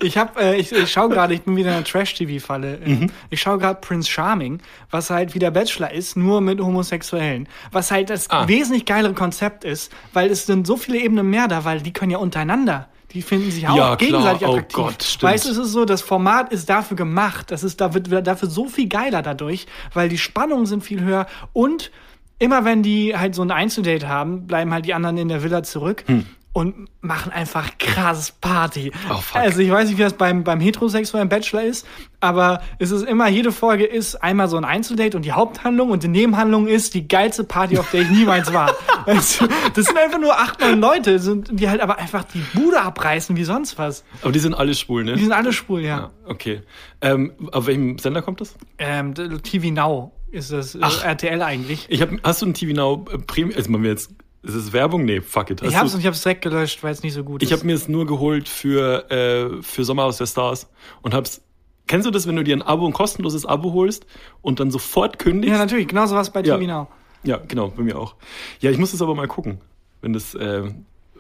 [0.03, 2.79] Ich hab, äh, ich, ich schaue gerade, ich bin wieder in einer Trash-TV-Falle.
[2.85, 3.11] Äh, Mhm.
[3.31, 7.49] Ich schaue gerade Prince Charming, was halt wie der Bachelor ist, nur mit Homosexuellen.
[7.73, 8.47] Was halt das Ah.
[8.47, 12.11] wesentlich geilere Konzept ist, weil es sind so viele Ebenen mehr da, weil die können
[12.11, 12.89] ja untereinander.
[13.17, 13.97] Die finden sich auch Ja, klar.
[13.97, 14.77] gegenseitig Oh attraktiv.
[14.77, 15.23] Gott, stimmt.
[15.33, 17.51] weißt du, es ist so, das Format ist dafür gemacht.
[17.51, 21.27] Das ist, da wird dafür so viel geiler dadurch, weil die Spannungen sind viel höher
[21.55, 21.91] und
[22.39, 25.63] immer wenn die halt so ein Einzeldate haben, bleiben halt die anderen in der Villa
[25.63, 26.05] zurück.
[26.57, 28.91] Und machen einfach krass Party.
[29.11, 29.37] Oh, fuck.
[29.37, 31.87] Also ich weiß nicht, wie das beim, beim heterosexuellen Bachelor ist,
[32.19, 36.03] aber es ist immer, jede Folge ist einmal so ein Einzeldate und die Haupthandlung und
[36.03, 38.73] die Nebenhandlung ist die geilste Party, auf der ich niemals war.
[39.05, 42.81] Also, das sind einfach nur acht, neun Leute, sind, die halt aber einfach die Bude
[42.81, 44.03] abreißen wie sonst was.
[44.23, 45.15] Aber die sind alle schwul, ne?
[45.15, 45.97] Die sind alle schwul, ja.
[45.99, 46.63] ja, okay.
[47.03, 48.57] Ähm, auf welchem Sender kommt das?
[48.79, 51.05] Ähm, TV Now ist das äh, Ach.
[51.05, 51.87] RTL eigentlich.
[51.89, 53.57] Ich hab, hast du ein TV Now äh, Premium?
[53.57, 54.11] Also machen wir jetzt,
[54.47, 55.05] ist es Werbung?
[55.05, 55.61] Nee, fuck it.
[55.63, 57.51] Hast Ich hab's du, und ich hab's direkt gelöscht, weil es nicht so gut Ich
[57.51, 57.57] ist.
[57.59, 60.69] habe mir es nur geholt für, äh, für Sommerhaus der Stars
[61.03, 61.43] und hab's.
[61.89, 64.07] Kennst du das, wenn du dir ein Abo, ein kostenloses Abo holst
[64.43, 65.53] und dann sofort kündigst?
[65.53, 66.57] ja, natürlich, genauso was bei Ja.
[66.59, 66.89] TV Now.
[67.23, 68.17] Ja, genau, bei mir auch.
[68.61, 69.61] Ja, ich muss das aber mal gucken,
[70.01, 70.63] wenn das, äh,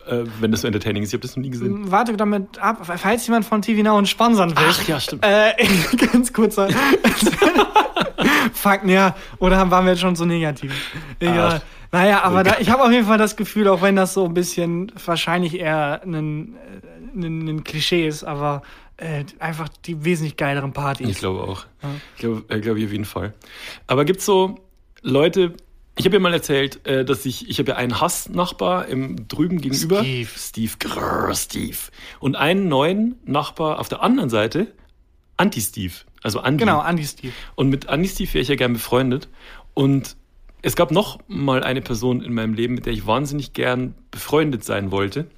[0.08, 1.10] äh, wenn das so entertaining ist.
[1.10, 1.90] Ich habe das noch nie gesehen.
[1.90, 4.56] Warte damit ab, falls jemand von TV Now uns sponsern will.
[4.68, 5.24] Ach ja, stimmt.
[5.24, 5.52] Äh,
[6.12, 6.68] ganz kurzer.
[8.52, 9.14] Fuck, ja.
[9.38, 10.72] Oder waren wir jetzt schon so negativ?
[11.20, 11.62] Egal.
[11.62, 11.75] Ach.
[11.92, 14.34] Naja, aber da, ich habe auf jeden Fall das Gefühl, auch wenn das so ein
[14.34, 16.56] bisschen wahrscheinlich eher ein,
[17.14, 18.62] ein, ein Klischee ist, aber
[18.96, 21.08] äh, einfach die wesentlich geileren Partys.
[21.08, 21.66] Ich glaube auch.
[22.14, 23.34] Ich glaube äh, glaub ich auf jeden Fall.
[23.86, 24.56] Aber gibt's so
[25.02, 25.54] Leute,
[25.96, 29.60] ich habe ja mal erzählt, äh, dass ich, ich habe ja einen Hassnachbar im drüben
[29.60, 30.00] gegenüber.
[30.00, 30.30] Steve.
[30.36, 31.76] Steve, grrr, Steve.
[32.20, 34.72] Und einen neuen Nachbar auf der anderen Seite,
[35.36, 35.94] Anti-Steve.
[36.22, 36.64] Also Andi.
[36.64, 37.32] Genau, Andy Steve.
[37.54, 39.28] Und mit Andi Steve wäre ich ja gern befreundet.
[39.74, 40.16] Und
[40.66, 44.64] es gab noch mal eine Person in meinem Leben, mit der ich wahnsinnig gern befreundet
[44.64, 45.28] sein wollte.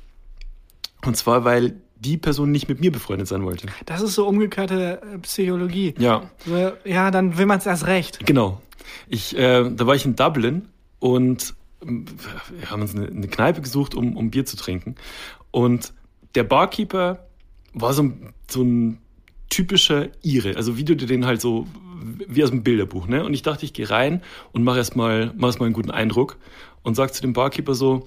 [1.05, 3.67] Und zwar, weil die Person nicht mit mir befreundet sein wollte.
[3.85, 5.95] Das ist so umgekehrte äh, Psychologie.
[5.99, 8.25] Ja, So, Ja, dann will man es erst recht.
[8.25, 8.62] genau.
[9.07, 12.07] Ich, äh, da war ich in Dublin und ähm,
[12.59, 14.95] wir haben uns eine, eine Kneipe gesucht, um, um Bier zu trinken.
[15.51, 15.93] Und
[16.37, 17.27] der Barkeeper
[17.75, 18.11] war so,
[18.49, 18.99] so ein
[19.49, 20.57] typischer Ire.
[20.57, 21.67] Also wie du dir den halt so,
[22.29, 23.25] wie aus dem Bilderbuch, ne?
[23.25, 26.37] Und ich dachte, ich gehe rein und mache erstmal mach erst mal einen guten Eindruck
[26.83, 28.07] und sag zu dem Barkeeper so,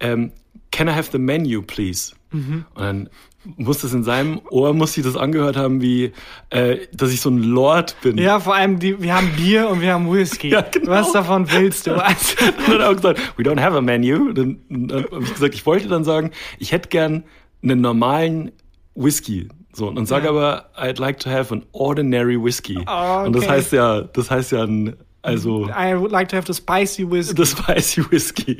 [0.00, 0.32] ähm,
[0.70, 2.14] can I have the menu, please?
[2.30, 3.08] Und dann
[3.56, 6.12] muss das in seinem Ohr, muss sich das angehört haben, wie,
[6.50, 8.18] äh, dass ich so ein Lord bin.
[8.18, 10.48] Ja, vor allem, die, wir haben Bier und wir haben Whisky.
[10.52, 10.90] Ja, genau.
[10.90, 11.94] Was davon willst du?
[11.94, 14.32] Also, Und dann hat er auch gesagt, we don't have a menu.
[14.32, 17.24] Dann, dann habe ich gesagt, ich wollte dann sagen, ich hätte gern
[17.62, 18.52] einen normalen
[19.02, 19.48] Whisky.
[19.72, 20.30] So, und sage Ja.
[20.30, 22.80] aber, I'd like to have an ordinary Whisky.
[22.86, 23.52] Ah, Und das okay.
[23.52, 27.34] heißt ja, das heißt ja ein, also, I would like to have the spicy Whisky.
[27.34, 28.56] das spicy Whisky.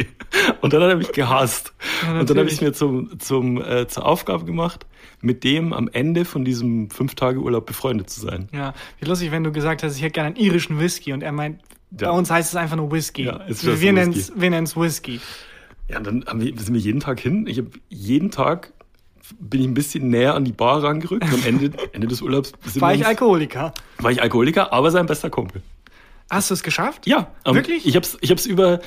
[0.61, 1.73] Und dann hat er mich gehasst.
[2.05, 4.85] Ja, und dann habe ich es mir zum, zum, äh, zur Aufgabe gemacht,
[5.21, 8.49] mit dem am Ende von diesem fünf Tage Urlaub befreundet zu sein.
[8.53, 11.33] Ja, wie lustig, wenn du gesagt hast, ich hätte gerne einen irischen Whisky und er
[11.33, 11.61] meint,
[11.99, 12.11] Ja.
[12.11, 13.25] bei uns heißt es einfach nur Whisky.
[13.25, 14.13] Ja, ist wir nennen
[14.65, 15.21] es Whisky.
[15.89, 17.47] Ja, und dann haben wir, sind wir jeden Tag hin.
[17.49, 18.73] Ich habe jeden Tag
[19.39, 21.25] bin ich ein bisschen näher an die Bar rangerückt.
[21.25, 23.73] Am Ende, Ende des Urlaubs War ich uns- Alkoholiker?
[23.99, 25.63] war ich Alkoholiker, aber sein bester Kumpel.
[26.31, 27.07] Hast du es geschafft?
[27.07, 27.87] Ja, ähm, Wirklich?
[27.87, 28.81] Ich hab's, ich hab's über,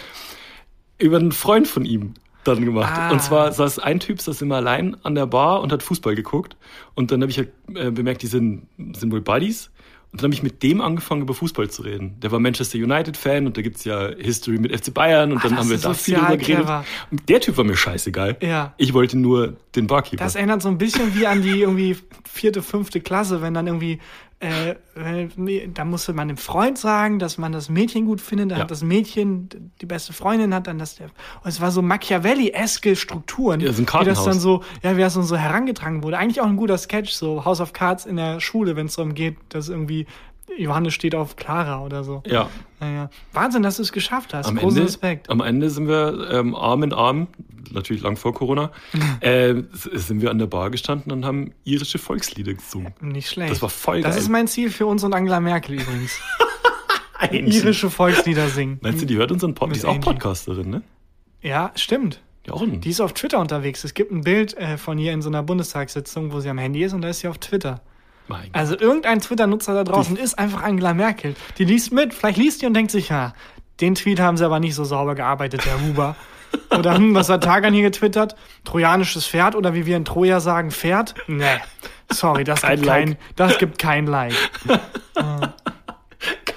[0.99, 2.93] über einen Freund von ihm dann gemacht.
[2.95, 3.12] Ah.
[3.12, 6.56] Und zwar saß ein Typ, saß immer allein an der Bar und hat Fußball geguckt.
[6.95, 9.69] Und dann habe ich halt äh, bemerkt, die sind, sind wohl Buddies.
[10.12, 12.19] Und dann habe ich mit dem angefangen, über Fußball zu reden.
[12.19, 15.58] Der war Manchester United-Fan und da gibt's ja History mit FC Bayern und Ah, dann
[15.58, 16.67] haben wir da viel drüber geredet.
[17.12, 18.36] Und der Typ war mir scheißegal.
[18.41, 18.74] Ja.
[18.78, 20.21] Ich wollte nur den Barkeeper.
[20.24, 21.95] Das erinnert so ein bisschen wie an die irgendwie
[22.30, 24.00] vierte, fünfte Klasse, wenn dann irgendwie,
[24.41, 28.58] äh, äh, da musste man dem Freund sagen, dass man das Mädchen gut findet, dann
[28.58, 28.63] Ja.
[28.63, 29.49] hat das Mädchen
[29.82, 33.77] die beste Freundin hat, dann das der, und es war so Machiavelli-eske Strukturen, Ja, ein
[33.77, 36.17] wie das dann so, ja, wie das dann so herangetragen wurde.
[36.17, 39.13] Eigentlich auch ein guter Sketch, so House of Cards in der Schule, wenn es darum
[39.13, 40.08] geht, dass irgendwie
[40.57, 42.23] Johannes steht auf Clara oder so.
[42.25, 42.49] ja.
[42.79, 43.11] Naja.
[43.31, 44.47] Wahnsinn, dass du es geschafft hast.
[44.47, 45.29] Am Großen Ende, Respekt.
[45.29, 47.27] am Ende sind wir ähm, Arm in Arm,
[47.71, 48.71] natürlich lang vor Corona,
[49.19, 52.91] äh, sind wir an der Bar gestanden und haben irische Volkslieder gesungen.
[53.01, 53.51] Nicht schlecht.
[53.51, 54.21] Das war voll Das geil.
[54.23, 56.19] ist mein Ziel für uns und Angela Merkel übrigens.
[57.31, 58.79] Irische Volkslieder singen.
[58.81, 59.75] Meinst du, die hört unseren Podcast?
[59.75, 60.05] Die ist auch Angie.
[60.05, 60.81] Podcasterin, ne?
[61.41, 62.19] Ja, stimmt.
[62.47, 62.81] Ja, auch ein.
[62.81, 63.83] Die ist auf Twitter unterwegs.
[63.83, 66.83] Es gibt ein Bild äh, von ihr in so einer Bundestagssitzung, wo sie am Handy
[66.83, 67.81] ist und da ist sie auf Twitter.
[68.53, 71.36] Also irgendein Twitter-Nutzer da draußen ist einfach Angela Merkel.
[71.57, 73.34] Die liest mit, vielleicht liest die und denkt sich, ja,
[73.81, 76.15] den Tweet haben sie aber nicht so sauber gearbeitet, Herr Huber.
[76.77, 78.36] Oder hm, was hat Tagan hier getwittert?
[78.65, 81.15] Trojanisches Pferd oder wie wir in Troja sagen, Pferd?
[81.27, 81.45] Nee.
[82.12, 83.05] Sorry, das Kein gibt Like.
[83.05, 84.34] kein, das gibt kein Like.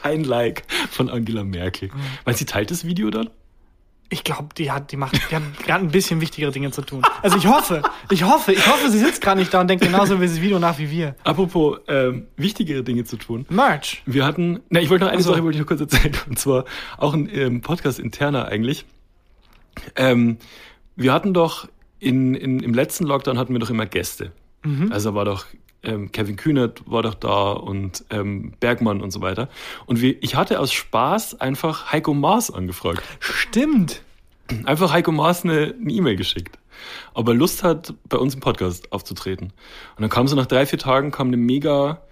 [0.03, 1.91] Kein Like von Angela Merkel.
[2.27, 3.31] Du, sie teilt das Video dann?
[4.11, 7.03] Ich glaube, die hat, die macht, die hat gerade ein bisschen wichtigere Dinge zu tun.
[7.23, 10.21] Also ich hoffe, ich hoffe, ich hoffe, sie sitzt gerade nicht da und denkt genauso
[10.21, 11.17] wie das Video nach wie wir.
[11.25, 13.47] Apropos ähm, wichtigere Dinge zu tun.
[13.49, 14.03] Merch.
[14.07, 15.33] Wir hatten, na, ich wollte noch eine Ach so.
[15.33, 16.65] Sache wollte ich noch kurz erzählen, und zwar
[16.99, 18.85] auch ein ähm, Podcast interner eigentlich.
[19.97, 20.39] Ähm,
[20.97, 24.33] wir hatten doch in, in, im letzten Lockdown hatten wir doch immer Gäste.
[24.91, 25.45] Also war doch
[25.87, 29.49] ähm, Kevin Kühnert war doch da und ähm, Bergmann und so weiter.
[29.87, 33.03] Und wir, ich hatte aus Spaß einfach Heiko Maas angefragt.
[33.21, 34.03] Stimmt.
[34.65, 36.59] Einfach Heiko Maas eine E-Mail geschickt.
[37.15, 39.53] Ob er Lust hat, bei uns im Podcast aufzutreten.
[39.97, 42.03] Und dann kam so nach drei, vier Tagen kam eine mega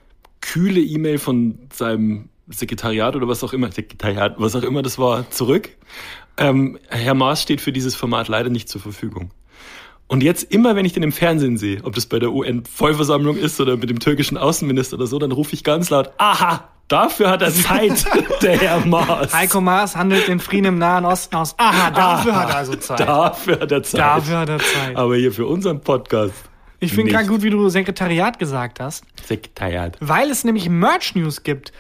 [0.40, 5.30] kühle E-Mail von seinem Sekretariat oder was auch immer, Sekretariat, was auch immer das war,
[5.30, 5.70] zurück.
[6.36, 9.30] Ähm, Herr Maas steht für dieses Format leider nicht zur Verfügung.
[10.12, 13.58] Und jetzt immer, wenn ich den im Fernsehen sehe, ob das bei der UN-Vollversammlung ist
[13.62, 17.40] oder mit dem türkischen Außenminister oder so, dann rufe ich ganz laut, aha, dafür hat
[17.40, 18.04] er Zeit,
[18.42, 19.32] der Herr Maas.
[19.32, 21.54] Heiko Maas handelt den Frieden im Nahen Osten aus.
[21.56, 23.00] Aha, dafür hat er also Zeit.
[23.00, 24.00] Dafür hat er Zeit.
[24.00, 24.96] Dafür hat er Zeit.
[24.96, 26.34] Aber hier für unseren Podcast.
[26.80, 29.96] Ich finde gerade gut, wie du Sekretariat gesagt hast, Sekretariat.
[30.00, 31.72] weil es nämlich Merch-News gibt.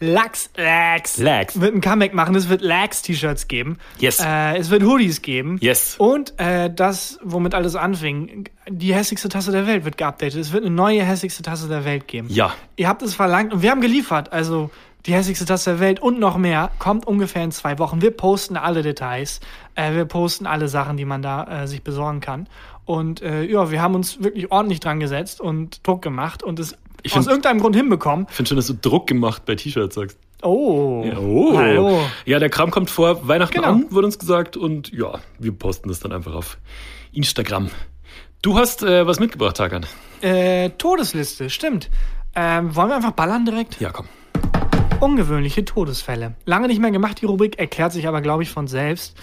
[0.00, 1.60] Lachs, Lax, Lax.
[1.60, 2.34] wird ein Comeback machen.
[2.36, 3.78] Es wird Lax-T-Shirts geben.
[3.98, 4.20] Yes.
[4.20, 5.58] Äh, es wird Hoodies geben.
[5.60, 5.96] Yes.
[5.98, 10.40] Und äh, das, womit alles anfing, die hässlichste Tasse der Welt wird geupdatet.
[10.40, 12.28] Es wird eine neue hässlichste Tasse der Welt geben.
[12.30, 12.54] Ja.
[12.76, 14.32] Ihr habt es verlangt und wir haben geliefert.
[14.32, 14.70] Also
[15.06, 18.00] die hässlichste Tasse der Welt und noch mehr kommt ungefähr in zwei Wochen.
[18.00, 19.40] Wir posten alle Details.
[19.74, 22.48] Äh, wir posten alle Sachen, die man da äh, sich besorgen kann.
[22.84, 26.76] Und äh, ja, wir haben uns wirklich ordentlich dran gesetzt und Druck gemacht und es
[27.08, 28.26] Ich aus find- irgendeinem Grund hinbekommen.
[28.30, 30.18] Ich finde schon, dass du Druck gemacht bei T-Shirts sagst.
[30.42, 31.02] Oh.
[31.04, 31.56] Ja, oh.
[31.56, 32.00] Hallo.
[32.24, 33.68] Ja, der Kram kommt vor Weihnachten Genau.
[33.68, 34.56] an, wurde uns gesagt.
[34.56, 36.58] Und ja, wir posten das dann einfach auf
[37.12, 37.70] Instagram.
[38.42, 39.84] Du hast äh, was mitgebracht, Tagan.
[40.20, 41.90] Äh, Todesliste, stimmt.
[42.36, 43.80] Ähm, wollen wir einfach ballern direkt?
[43.80, 44.06] Ja, komm.
[45.00, 46.34] Ungewöhnliche Todesfälle.
[46.44, 49.16] Lange nicht mehr gemacht, die Rubrik, erklärt sich aber, glaube ich, von selbst.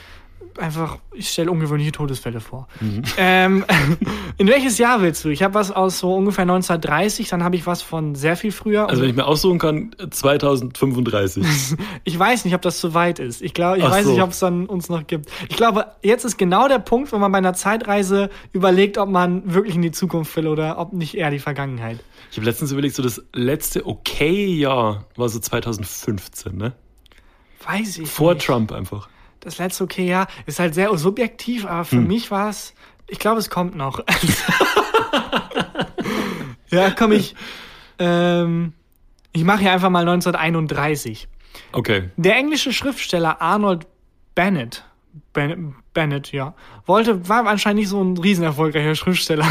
[0.57, 2.67] Einfach, ich stelle ungewöhnliche Todesfälle vor.
[3.17, 3.63] Ähm,
[4.37, 5.29] in welches Jahr willst du?
[5.29, 8.89] Ich habe was aus so ungefähr 1930, dann habe ich was von sehr viel früher.
[8.89, 11.45] Also wenn ich mir aussuchen kann, 2035.
[12.03, 13.41] ich weiß nicht, ob das zu weit ist.
[13.41, 14.11] Ich glaube, ich Ach weiß so.
[14.11, 15.29] nicht, ob es dann uns noch gibt.
[15.49, 19.53] Ich glaube, jetzt ist genau der Punkt, wo man bei einer Zeitreise überlegt, ob man
[19.53, 21.99] wirklich in die Zukunft will oder ob nicht eher die Vergangenheit.
[22.31, 26.73] Ich habe letztens überlegt, so das letzte okay Jahr war so 2015, ne?
[27.65, 28.45] Weiß ich Vor nicht.
[28.45, 29.09] Trump einfach.
[29.45, 32.73] Das letzte okay, ja, ist halt sehr subjektiv, aber für mich war es,
[33.07, 33.99] ich glaube, es kommt noch.
[36.69, 37.35] ja, komm ich,
[37.99, 38.73] ähm,
[39.31, 41.27] ich mache hier einfach mal 1931.
[41.71, 42.09] Okay.
[42.17, 43.87] Der englische Schriftsteller Arnold
[44.33, 44.83] Bennett,
[45.31, 46.53] Ben- Bennett, ja,
[46.85, 49.47] wollte, war anscheinend nicht so ein riesenerfolgreicher Schriftsteller,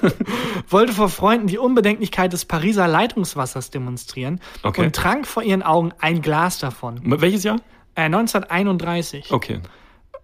[0.68, 4.82] wollte vor Freunden die Unbedenklichkeit des Pariser Leitungswassers demonstrieren Okay.
[4.84, 7.00] und trank vor ihren Augen ein Glas davon.
[7.02, 7.56] Welches Jahr?
[7.94, 9.60] Äh, 1931 Okay.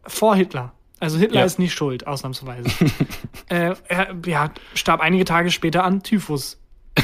[0.07, 0.73] vor Hitler.
[1.01, 1.47] Also Hitler Ja.
[1.47, 2.69] ist nicht schuld, ausnahmsweise.
[3.49, 6.59] äh, er ja, starb einige Tage später an Typhus.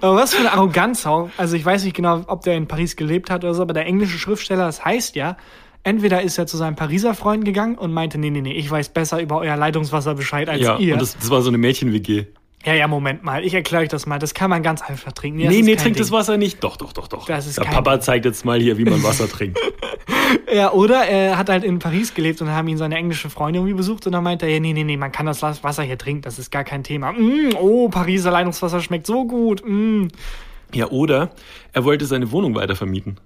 [0.00, 1.30] aber was für eine Arroganz auch.
[1.36, 3.86] Also ich weiß nicht genau, ob der in Paris gelebt hat oder so, aber der
[3.86, 5.36] englische Schriftsteller, das heißt ja,
[5.82, 8.90] entweder ist er zu seinem Pariser Freund gegangen und meinte, nee, nee, nee, ich weiß
[8.90, 10.94] besser über euer Leitungswasser Bescheid als Ja, ihr.
[10.94, 12.26] und das, das war so eine Mädchen-WG.
[12.64, 14.18] Ja, ja, Moment mal, ich erkläre euch das mal.
[14.18, 15.40] Das kann man ganz einfach trinken.
[15.40, 16.02] das Nee, nee, kein trink Ding.
[16.02, 16.62] das Wasser nicht.
[16.62, 17.26] Doch, doch, doch, doch.
[17.26, 18.02] Das ist Der kein Papa Ding.
[18.02, 19.58] zeigt jetzt mal hier, wie man Wasser trinkt.
[20.52, 23.76] Ja, oder er hat halt in Paris gelebt und haben ihn seine englische Freundin irgendwie
[23.76, 26.22] besucht und dann meinte er, ja, nee, nee, nee, man kann das Wasser hier trinken,
[26.22, 27.12] das ist gar kein Thema.
[27.12, 29.62] Mm, oh, Pariser Leitungswasser schmeckt so gut.
[29.66, 30.08] Mm.
[30.74, 31.30] Ja, oder
[31.72, 33.16] er wollte seine Wohnung weiter vermieten.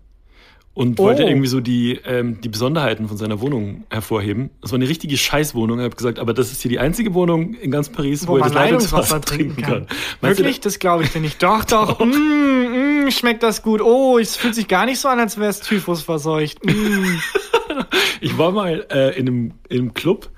[0.74, 1.04] Und Oh.
[1.04, 4.50] wollte irgendwie so die, ähm, die Besonderheiten von seiner Wohnung hervorheben.
[4.60, 5.78] Das war eine richtige Scheißwohnung.
[5.78, 8.36] Er hat gesagt, aber das ist hier die einzige Wohnung in ganz Paris, wo, Wo
[8.38, 9.86] er man das Leitungswasser trinken kann.
[10.20, 10.56] Meinst Wirklich?
[10.56, 11.40] Du, Das glaube ich dir nicht.
[11.42, 12.00] Doch, doch.
[12.04, 13.80] mm, mm, schmeckt das gut.
[13.80, 16.64] Oh, es fühlt sich gar nicht so an, als wäre es Typhus verseucht.
[16.66, 16.70] Mm.
[18.20, 20.28] ich war mal äh, in, einem, in einem Club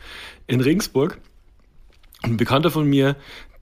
[0.47, 1.19] in Regensburg.
[2.23, 3.17] Ein Bekannter von mir,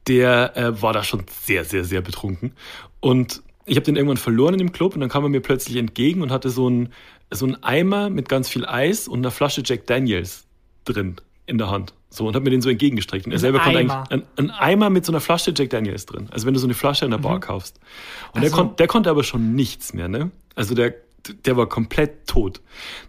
[0.09, 2.53] der äh, war da schon sehr, sehr, sehr betrunken.
[2.99, 5.77] Und ich habe den irgendwann verloren in dem Club und dann kam er mir plötzlich
[5.77, 6.93] entgegen und hatte so einen
[7.31, 10.47] so einen Eimer mit ganz viel Eis und einer Flasche Jack Daniels
[10.85, 11.95] drin in der Hand.
[12.11, 13.27] So, und hat mir den so entgegengestreckt.
[13.27, 16.29] Und er selber konnte eigentlich ein, ein Eimer mit so einer Flasche Jack Daniels drin.
[16.31, 17.81] Also wenn du so eine Flasche in der Bar kaufst.
[18.33, 20.31] Und der, Also- kon der konnte aber schon nichts mehr, ne?
[20.55, 20.95] Also der,
[21.45, 22.61] der war komplett tot.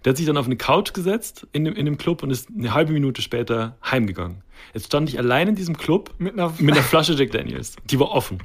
[0.04, 2.50] Der hat sich dann auf eine Couch gesetzt in dem, in dem Club und ist
[2.58, 4.42] eine halbe Minute später heimgegangen.
[4.74, 7.76] Jetzt stand ich allein in diesem Club Mit einer- mit einer Flasche Jack Daniels.
[7.86, 8.40] Die war offen.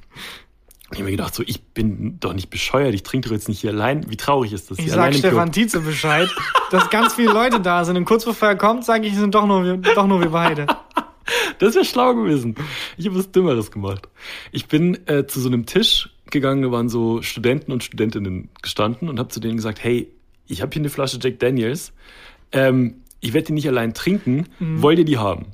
[0.93, 3.61] Ich hab mir gedacht, so, ich bin doch nicht bescheuert, ich trinke doch jetzt nicht
[3.61, 4.11] hier allein.
[4.11, 4.79] Wie traurig ist das?
[4.79, 5.33] Ich hier sag allein im Club?
[5.33, 6.29] Stefan Tietze Bescheid,
[6.71, 7.97] dass ganz viele Leute da sind.
[7.97, 10.31] Und kurz bevor er kommt, sage ich, es sind doch nur, wir, doch nur wir
[10.31, 10.67] beide.
[11.59, 12.57] Das wäre schlau gewesen.
[12.97, 14.09] Ich habe was Dümmeres gemacht.
[14.51, 19.09] Ich bin äh, zu so einem Tisch gegangen, da waren so Studenten und Studentinnen gestanden
[19.09, 20.11] und habe zu denen gesagt, hey,
[20.47, 21.93] ich habe hier eine Flasche Jack Daniels.
[22.51, 24.47] Ähm, ich werde die nicht allein trinken.
[24.59, 25.47] Wollt ihr die haben?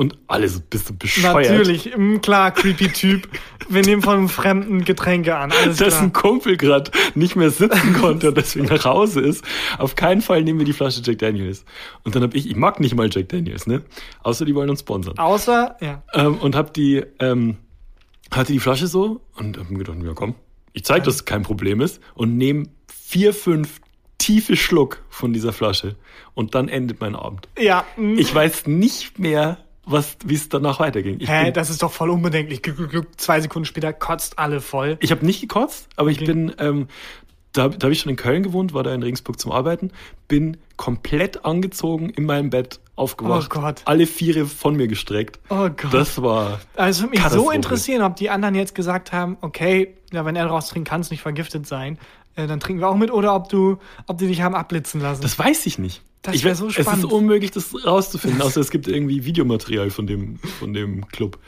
[0.00, 1.50] Und alle so, bist du bescheuert?
[1.50, 3.28] Natürlich, mm, klar, creepy Typ.
[3.68, 5.52] Wir nehmen von einem fremden Getränke an.
[5.52, 6.22] Alles Dass ein klar.
[6.22, 9.44] Kumpel gerade nicht mehr sitzen konnte und deswegen nach Hause ist.
[9.76, 11.66] Auf keinen Fall nehmen wir die Flasche Jack Daniels.
[12.02, 13.82] Und dann habe ich, ich mag nicht mal Jack Daniels, ne?
[14.22, 15.18] Außer die wollen uns sponsern.
[15.18, 16.02] Außer, ja.
[16.14, 17.58] ähm, und hab die, ähm,
[18.30, 20.34] hatte die Flasche so und hab mir gedacht, ja komm,
[20.72, 23.82] ich zeig, dass es kein Problem ist und nehme vier, fünf
[24.16, 25.96] tiefe Schluck von dieser Flasche
[26.32, 27.50] und dann endet mein Abend.
[27.58, 28.16] Ja, mm.
[28.16, 29.58] Ich weiß nicht mehr,
[29.90, 31.18] was, wie es danach weiterging.
[31.20, 32.62] Ich, Hä, bin- das ist doch voll unbedenklich.
[32.62, 33.20] Glück, Glück, Glück.
[33.20, 34.96] Zwei Sekunden später kotzt alle voll.
[35.00, 36.26] ich habe nicht gekotzt, aber ich Okay.
[36.26, 36.88] bin, ähm,
[37.52, 39.90] da, da habe ich schon in Köln gewohnt, war da in Regensburg zum Arbeiten,
[40.28, 43.82] bin komplett angezogen in meinem Bett aufgewacht, Oh Gott.
[43.86, 45.40] alle Viere von mir gestreckt.
[45.48, 45.92] Oh Gott.
[45.92, 49.94] Das war Also es würde mich so interessieren, ob die anderen jetzt gesagt haben, okay,
[50.12, 51.98] ja, wenn er daraus trinkt, kann es nicht vergiftet sein.
[52.36, 55.22] Äh, dann trinken wir auch mit oder ob du, ob die dich haben abblitzen lassen.
[55.22, 56.02] Das weiß ich nicht.
[56.22, 57.04] Das ich wär weiß- so Es spannend.
[57.04, 61.38] ist unmöglich, das rauszufinden, außer es gibt irgendwie Videomaterial von dem, von dem Club.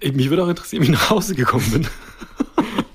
[0.00, 1.86] Ich- Mich würde auch interessieren, wie ich nach Hause gekommen bin.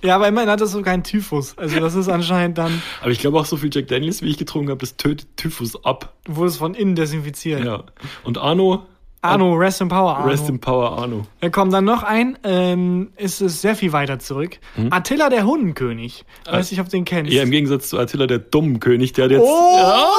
[0.01, 1.55] ja, aber immerhin hat das so keinen Typhus.
[1.57, 4.37] Also das ist anscheinend dann, Aber ich glaube auch so viel Jack Daniels, wie ich
[4.37, 6.13] getrunken habe, das tötet Typhus ab.
[6.23, 7.63] du wurdest von innen desinfiziert.
[7.63, 7.83] Ja.
[8.23, 8.85] Und Arno,
[9.25, 10.27] Arno, Rest in Power, Arno.
[10.29, 11.25] Rest in Power Arno.
[11.41, 14.57] Da kommt dann noch ein, ähm, ist es sehr viel weiter zurück.
[14.89, 16.25] Attila der Hundenkönig.
[16.49, 17.31] Weiß nicht, ob du den kennst.
[17.31, 20.15] Ja, im Gegensatz zu Attila, der dummen König, der hat jetzt, Oh,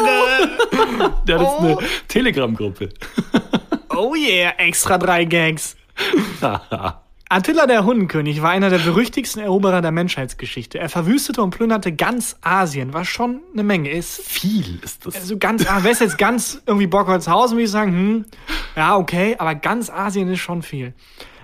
[0.00, 1.12] Satire!
[1.26, 1.62] der hat jetzt Oh.
[1.66, 2.88] eine Telegram-Gruppe.
[3.96, 5.76] Oh yeah, extra drei Gags.
[7.32, 10.80] Attila der Hundenkönig war einer der berüchtigsten Eroberer der Menschheitsgeschichte.
[10.80, 14.20] Er verwüstete und plünderte ganz Asien, was schon eine Menge ist.
[14.20, 15.14] Viel ist das.
[15.14, 18.24] Also ganz, ah, wär's jetzt ganz irgendwie Bockholzhausen, würde ich sagen, hm,
[18.74, 20.92] ja, okay, aber ganz Asien ist schon viel.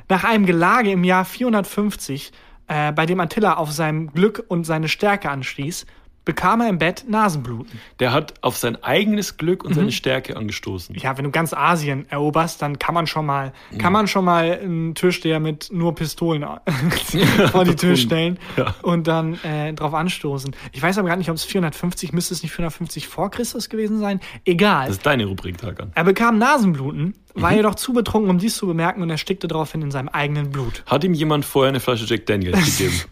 [0.09, 2.33] Nach einem Gelage im Jahr 450,
[2.66, 5.87] äh, bei dem Attila auf seinem Glück und seine Stärke anstieß,
[6.27, 7.81] bekam er im Bett Nasenbluten.
[8.01, 10.95] Der hat auf sein eigenes Glück und seine Stärke angestoßen.
[10.97, 14.59] Ja, wenn du ganz Asien eroberst, dann kann man schon mal, kann man schon mal
[14.61, 16.45] einen Türsteher mit nur Pistolen
[17.53, 18.75] vor die Tür stellen Ja.
[18.83, 20.55] und dann äh, drauf anstoßen.
[20.73, 24.01] Ich weiß aber gar nicht, ob es 450, müsste es nicht 450 vor Christus gewesen
[24.01, 24.21] sein?
[24.45, 24.89] Egal.
[24.89, 25.93] Das ist deine Rubrik, Hakan.
[25.95, 29.93] Er bekam Nasenbluten, war jedoch zu betrunken, um dies zu bemerken und erstickte daraufhin in
[29.93, 30.83] seinem eigenen Blut.
[30.87, 33.01] Hat ihm jemand vorher eine Flasche Jack Daniels gegeben?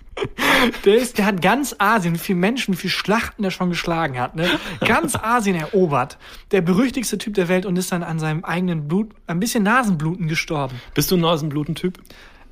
[0.85, 4.19] Der, ist, der hat ganz Asien, wie viele Menschen, wie viele Schlachten der schon geschlagen
[4.19, 4.49] hat, ne?
[4.81, 6.19] Ganz Asien erobert.
[6.51, 10.29] Der berüchtigste Typ der Welt und ist dann an seinem eigenen Blut, ein bisschen Nasenbluten
[10.29, 10.81] gestorben.
[10.95, 11.99] Bist du ein Nasenbluten-Typ?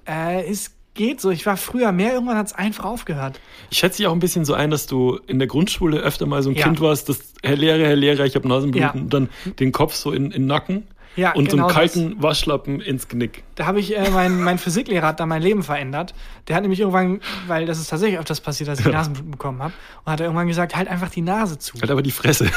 [0.07, 1.31] Äh, es geht so.
[1.31, 3.40] Ich war früher mehr, irgendwann hat es einfach aufgehört.
[3.70, 6.42] Ich schätze dich auch ein bisschen so ein, dass du in der Grundschule öfter mal
[6.42, 6.64] so ein Ja.
[6.64, 9.01] Kind warst, das Herr Lehrer, Herr Lehrer, ich habe Nasenbluten, Ja.
[9.03, 12.22] und dann den Kopf so in, in den Nacken Ja, und genau so einen kalten
[12.22, 13.42] Waschlappen ins Genick.
[13.55, 16.14] Da habe ich, äh, mein, mein Physiklehrer hat da mein Leben verändert.
[16.48, 19.72] Der hat nämlich irgendwann, weil das ist tatsächlich öfters passiert, dass ich Nasenbluten bekommen habe,
[20.05, 21.79] und hat er irgendwann gesagt, halt einfach die Nase zu.
[21.81, 22.51] Halt aber die Fresse.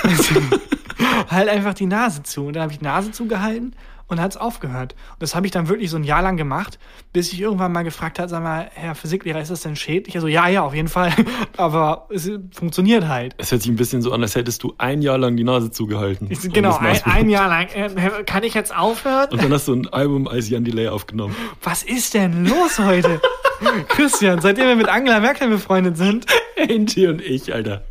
[1.29, 2.47] halt einfach die Nase zu.
[2.47, 3.75] Und dann habe ich die Nase zugehalten
[4.07, 4.95] und hat es aufgehört.
[5.13, 6.79] Und das habe ich dann wirklich so ein Jahr lang gemacht,
[7.13, 10.15] bis ich irgendwann mal gefragt habe, sag mal, Herr Physiklehrer, ist das denn schädlich?
[10.15, 11.11] Also ja, ja, auf jeden Fall.
[11.57, 13.33] Aber es funktioniert halt.
[13.37, 15.71] Es hört sich ein bisschen so an, als hättest du ein Jahr lang die Nase
[15.71, 16.27] zugehalten.
[16.29, 17.67] Ich, genau, ein, ein Jahr lang.
[17.73, 19.29] Äh, kann ich jetzt aufhören?
[19.31, 21.35] Und dann hast du ein Album als Jan Delay aufgenommen.
[21.63, 23.21] Was ist denn los heute?
[23.87, 26.25] Christian, seitdem wir mit Angela Merkel befreundet sind,
[26.57, 27.83] Angie und ich, Alter.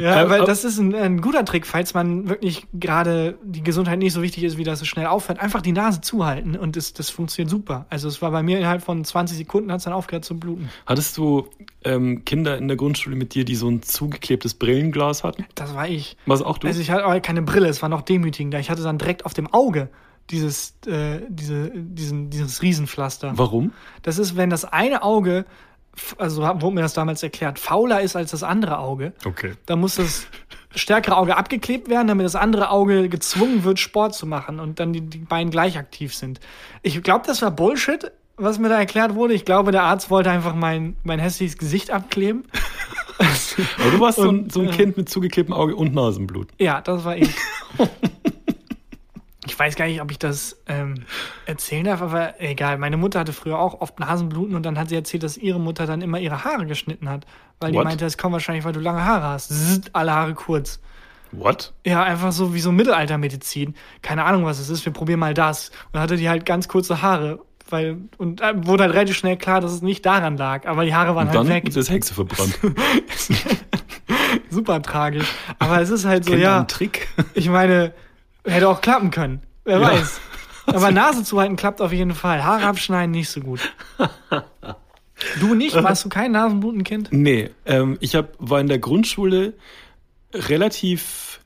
[0.00, 3.64] Ja, Ähm, weil ab- das ist ein, ein guter Trick, falls man wirklich gerade die
[3.64, 5.40] Gesundheit nicht so wichtig ist, wie das so schnell aufhört.
[5.40, 7.86] Einfach die Nase zuhalten und das, das funktioniert super.
[7.90, 10.68] Also es war bei mir innerhalb von 20 Sekunden hat es dann aufgehört zu bluten.
[10.86, 11.48] Hattest du
[11.84, 15.44] ähm, Kinder in der Grundschule mit dir, die so ein zugeklebtes Brillenglas hatten?
[15.56, 16.16] Das war ich.
[16.26, 16.68] Was auch du?
[16.68, 18.60] Also ich hatte aber keine Brille, es war noch demütigender.
[18.60, 19.88] Ich hatte dann direkt auf dem Auge
[20.30, 23.32] dieses, äh, diese, diesen, dieses Riesenpflaster.
[23.36, 23.72] Warum?
[24.02, 25.44] Das ist, wenn das eine Auge,
[26.18, 29.12] also wurde mir das damals erklärt, fauler ist als das andere Auge.
[29.24, 29.52] Okay.
[29.66, 30.26] dann muss das
[30.74, 34.92] stärkere Auge abgeklebt werden, damit das andere Auge gezwungen wird, Sport zu machen und dann
[34.92, 36.40] die, die Beine gleich aktiv sind.
[36.82, 39.34] Ich glaube, das war Bullshit, was mir da erklärt wurde.
[39.34, 42.44] Ich glaube, der Arzt wollte einfach mein, mein hässliches Gesicht abkleben.
[43.80, 46.48] Aber du warst so ein, Und, so ein äh, Kind mit zugeklebtem Auge und Nasenblut.
[46.58, 47.34] Ja, das war ich.
[49.58, 50.94] Ich weiß gar nicht, ob ich das ähm,
[51.44, 52.78] erzählen darf, aber egal.
[52.78, 55.84] Meine Mutter hatte früher auch oft Nasenbluten und dann hat sie erzählt, dass ihre Mutter
[55.84, 57.26] dann immer ihre Haare geschnitten hat.
[57.58, 57.84] Weil die What?
[57.86, 59.48] meinte, es kommt wahrscheinlich, weil du lange Haare hast.
[59.48, 60.78] Zzzt, alle Haare kurz.
[61.32, 61.72] What?
[61.84, 63.74] Ja, einfach so wie so Mittelaltermedizin.
[64.00, 64.84] Keine Ahnung, was es ist.
[64.86, 65.70] Wir probieren mal das.
[65.70, 67.40] Und dann hatte die halt ganz kurze Haare.
[67.68, 70.68] Weil, und äh, wurde halt relativ schnell klar, dass es nicht daran lag.
[70.68, 71.76] Aber die Haare waren Und halt dann weg.
[71.76, 72.56] ist Hexe verbrannt.
[74.50, 75.26] Super tragisch.
[75.58, 76.62] Aber es ist halt so, Kennt ja.
[76.62, 77.08] Trick?
[77.34, 77.92] Ich meine,
[78.44, 79.42] hätte auch klappen können.
[79.68, 79.90] Wer Ja.
[79.92, 80.20] weiß.
[80.66, 82.42] Aber Nase zuhalten klappt auf jeden Fall.
[82.42, 83.60] Haare abschneiden nicht so gut.
[85.40, 85.74] Du nicht?
[85.82, 87.08] Warst du kein Nasenblutenkind?
[87.12, 89.52] Nee, ähm, ich hab, war in der Grundschule
[90.34, 91.40] relativ,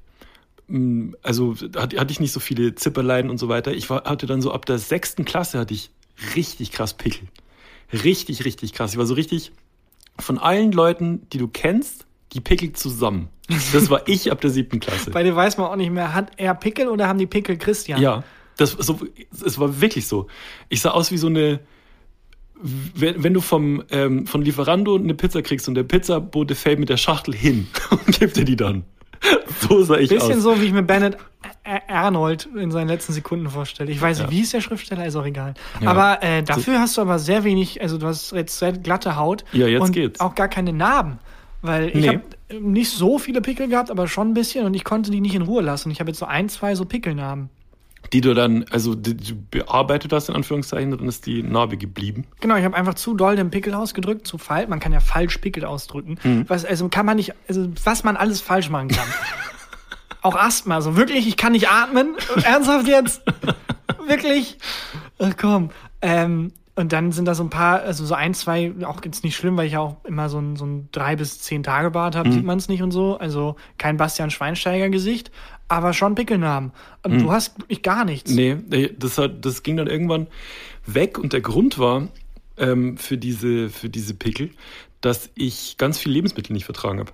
[0.68, 3.72] mh, also hatte, hatte ich nicht so viele Zipperleiden und so weiter.
[3.72, 5.90] Ich war, hatte dann so ab der sechsten Klasse hatte ich
[6.36, 7.26] richtig krass Pickel.
[7.92, 8.92] Richtig, richtig krass.
[8.92, 9.52] Ich war so richtig
[10.18, 13.28] von allen Leuten, die du kennst, die Pickel zusammen.
[13.72, 15.10] Das war ich ab der siebten Klasse.
[15.10, 18.00] Bei dir weiß man auch nicht mehr, hat er Pickel oder haben die Pickel Christian?
[18.00, 18.24] Ja,
[18.56, 18.98] das so,
[19.44, 20.26] es war wirklich so.
[20.68, 21.60] Ich sah aus wie so eine,
[22.94, 26.88] wenn, wenn du vom ähm, von Lieferando eine Pizza kriegst und der Pizzabote fällt mit
[26.88, 28.84] der Schachtel hin und gibt dir die dann.
[29.60, 30.42] So sah ich Bisschen aus.
[30.42, 31.16] so, wie ich mir Bennett
[31.64, 33.90] A- Arnold in seinen letzten Sekunden vorstelle.
[33.92, 34.32] Ich weiß nicht, Ja.
[34.32, 35.54] wie ist der Schriftsteller, ist auch egal.
[35.80, 35.90] Ja.
[35.90, 39.44] Aber äh, dafür hast du aber sehr wenig, also du hast jetzt sehr glatte Haut.
[39.52, 40.18] Ja, jetzt und geht's.
[40.20, 41.18] auch gar keine Narben.
[41.62, 42.08] Weil ich Nee.
[42.08, 45.34] habe nicht so viele Pickel gehabt, aber schon ein bisschen und ich konnte die nicht
[45.34, 45.90] in Ruhe lassen.
[45.90, 47.48] Ich habe jetzt so ein, zwei so Pickelnarben.
[48.12, 52.26] Die du dann, also die, du bearbeitet hast, in Anführungszeichen, dann ist die Narbe geblieben.
[52.40, 54.68] Genau, ich habe einfach zu doll den Pickel ausgedrückt, zu falsch.
[54.68, 56.18] Man kann ja falsch Pickel ausdrücken.
[56.24, 56.44] Mhm.
[56.48, 59.06] Was, also kann man nicht, also was man alles falsch machen kann.
[60.22, 62.16] Auch Asthma, also wirklich, ich kann nicht atmen.
[62.44, 63.22] Ernsthaft jetzt?
[64.08, 64.58] wirklich?
[65.18, 65.70] Ach komm.
[66.00, 69.36] Ähm, und dann sind da so ein paar, also so ein, zwei, auch jetzt nicht
[69.36, 72.16] schlimm, weil ich ja auch immer so ein, so ein drei bis zehn Tage Bart
[72.16, 73.18] habe, sieht man es nicht und so.
[73.18, 75.30] Also kein Bastian Schweinsteiger Gesicht,
[75.68, 76.72] aber schon Pickelnarben.
[77.02, 78.30] Und du hast wirklich gar nichts.
[78.30, 78.56] Nee,
[78.98, 80.28] das, hat, das ging dann irgendwann
[80.86, 82.08] weg und der Grund war
[82.56, 84.50] ähm, für, diese, für diese Pickel,
[85.02, 87.12] dass ich ganz viel Lebensmittel nicht vertragen habe.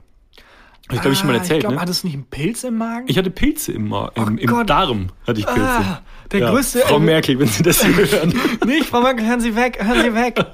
[0.90, 1.80] Ich, glaube ich, schon mal Ah, erzählt, Ich glaube, ne?
[1.82, 3.04] hattest du nicht einen Pilz im Magen?
[3.08, 4.66] Ich hatte Pilze im, Ma im, Oh im.
[4.66, 5.08] Darm.
[5.26, 5.60] Hatte ich Pilze.
[5.62, 8.32] Ah, der ja, größte- Frau Merkel, wenn Sie das hier hören.
[8.66, 10.44] Nicht, Frau Merkel, hören Sie weg, hören Sie weg.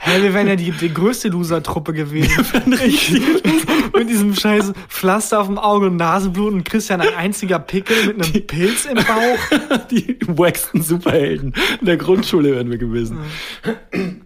[0.00, 2.44] Hä, wir wären ja die, die größte Loser-Truppe gewesen.
[2.86, 3.10] Ich,
[3.96, 8.22] mit diesem scheiß Pflaster auf dem Auge und Nasenblut und Christian ein einziger Pickel mit
[8.34, 9.78] einem Pilz im Bauch.
[9.90, 13.18] die wacksten Superhelden in der Grundschule wären wir gewesen.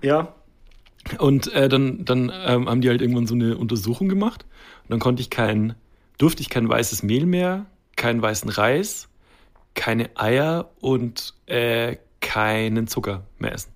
[0.03, 0.35] Ja.
[1.19, 4.45] Und äh, dann, dann ähm, haben die halt irgendwann so eine Untersuchung gemacht.
[4.85, 5.75] Und dann konnte ich kein,
[6.19, 7.67] durfte ich kein weißes Mehl mehr,
[7.97, 9.09] keinen weißen Reis,
[9.75, 13.73] keine Eier und äh, keinen Zucker mehr essen.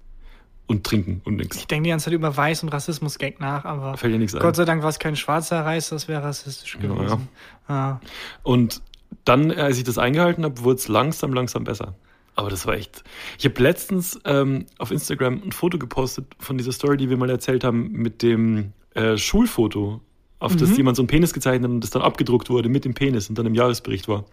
[0.69, 1.59] Und trinken und nichts.
[1.59, 4.41] Ich denke die ganze Zeit über Weiß- und Rassismus-Gag nach, aber Fällt dir nichts ein.
[4.41, 7.29] Gott sei Dank war es kein schwarzer Reis, das wäre rassistisch Genau, gewesen.
[7.69, 8.01] Ja.
[8.43, 8.83] Und
[9.25, 11.95] dann, als ich das eingehalten habe, wurde es langsam, langsam besser.
[12.35, 13.05] Aber das war echt.
[13.39, 17.31] Ich habe letztens ähm, auf Instagram ein Foto gepostet von dieser Story, die wir mal
[17.31, 20.01] erzählt haben, mit dem äh, Schulfoto,
[20.39, 22.95] auf das jemand so einen Penis gezeichnet hat und das dann abgedruckt wurde mit dem
[22.95, 24.25] Penis und dann im Jahresbericht war.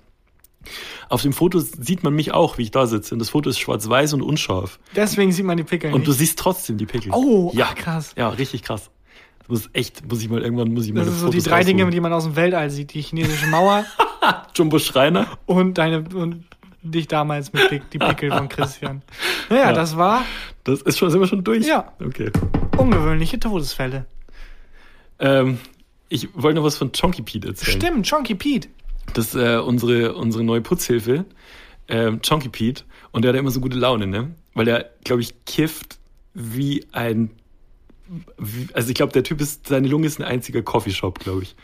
[1.09, 3.15] Auf dem Foto sieht man mich auch, wie ich da sitze.
[3.15, 4.79] Und das Foto ist schwarz-weiß und unscharf.
[4.95, 6.07] Deswegen sieht man die Pickel Und nicht.
[6.07, 7.11] du siehst trotzdem die Pickel.
[7.13, 8.13] Oh, ja, ach, krass.
[8.17, 8.89] Ja, richtig krass.
[9.39, 11.49] Das muss echt, muss ich mal irgendwann, muss ich mal das sind so die Fotos
[11.51, 11.91] drei Dinge, raussuchen.
[11.91, 12.93] die man aus dem Weltall sieht.
[12.93, 13.83] Die chinesische Mauer
[14.55, 15.27] Jumbo Schreiner.
[15.45, 16.45] und deine und
[16.81, 19.01] dich damals mit Pick, die Pickel von Christian.
[19.49, 19.73] Naja, Ja.
[19.73, 20.23] das war
[20.63, 21.65] Das ist schon, sind wir schon durch?
[21.67, 21.91] Ja.
[22.03, 22.31] Okay.
[22.77, 24.05] ungewöhnliche Todesfälle.
[25.19, 25.59] Ähm,
[26.13, 27.81] ich wollte noch was von Chonky Pete erzählen.
[27.81, 28.69] Stimmt, Chonky Pete.
[29.13, 31.25] Das ist äh, unsere, unsere neue Putzhilfe,
[31.87, 32.83] ähm, Chonky Pete.
[33.11, 34.35] Und der hat immer so gute Laune, ne?
[34.53, 35.97] Weil er, glaube ich, kifft
[36.33, 37.31] wie ein.
[38.37, 41.55] Wie, also ich glaube, der Typ ist, seine Lunge ist ein einziger Coffeeshop, glaube ich.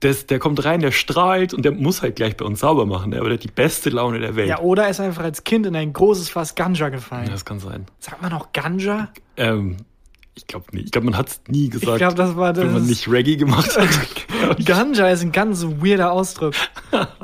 [0.00, 3.10] Das, der kommt rein, der strahlt und der muss halt gleich bei uns sauber machen,
[3.10, 3.18] ne?
[3.18, 4.48] aber der hat die beste Laune der Welt.
[4.48, 7.26] Ja, oder er ist einfach als Kind in ein großes Fass Ganja gefallen.
[7.26, 7.84] Ja, das kann sein.
[7.98, 9.12] Sagt man auch Ganja?
[9.36, 9.76] Ähm,
[10.34, 10.86] ich glaube nicht.
[10.86, 12.64] Ich glaube, man hat es nie gesagt, Ich glaube, das war das.
[12.64, 13.88] wenn man nicht Reggae gemacht hat.
[14.64, 16.54] Ganja ist ein ganz weirder Ausdruck.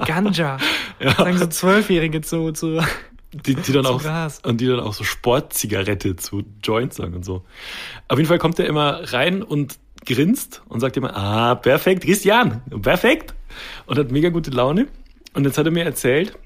[0.04, 0.58] Ganja.
[1.16, 2.80] Sagen so Zwölfjährige zu, zu.
[3.32, 4.40] die, die dann Zu auch Gras.
[4.44, 7.42] und die dann auch so Sportzigarette zu Joints sagen und so.
[8.08, 12.62] Auf jeden Fall kommt er immer rein und grinst und sagt immer, ah, perfekt, Christian,
[12.82, 13.34] perfekt.
[13.86, 14.86] Und hat mega gute Laune.
[15.34, 16.38] Und jetzt hat er mir erzählt,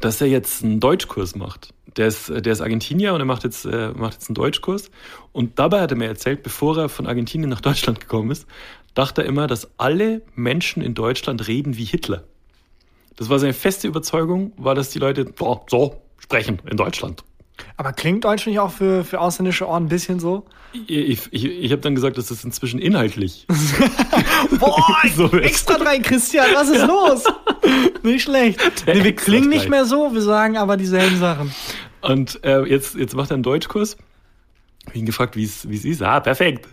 [0.00, 1.74] dass er jetzt einen Deutschkurs macht.
[1.96, 4.90] Der ist, der ist Argentinier und er macht jetzt, äh, macht jetzt einen Deutschkurs.
[5.32, 8.46] Und dabei hat er mir erzählt, bevor er von Argentinien nach Deutschland gekommen ist,
[8.94, 12.24] dachte er immer, dass alle Menschen in Deutschland reden wie Hitler.
[13.16, 17.24] Das war seine feste Überzeugung, war, dass die Leute so, so sprechen in Deutschland.
[17.76, 20.44] Aber klingt Deutsch nicht auch für, für ausländische Ohren ein bisschen so?
[20.86, 23.46] Ich, ich, ich habe dann gesagt, das ist inzwischen inhaltlich.
[24.58, 27.24] Boah, So extra drei, Christian, was ist los?
[28.02, 28.60] Nicht schlecht.
[28.86, 31.52] Nee, wir klingen nicht mehr so, wir sagen aber dieselben Sachen.
[32.02, 33.96] Und äh, jetzt, jetzt macht er einen Deutschkurs.
[34.86, 36.02] Hab ihn gefragt, wie es wie es ist.
[36.02, 36.66] Ah, perfekt.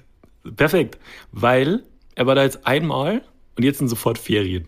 [0.55, 0.97] Perfekt.
[1.31, 1.83] Weil
[2.15, 3.21] er war da jetzt einmal
[3.57, 4.67] und jetzt sind sofort Ferien.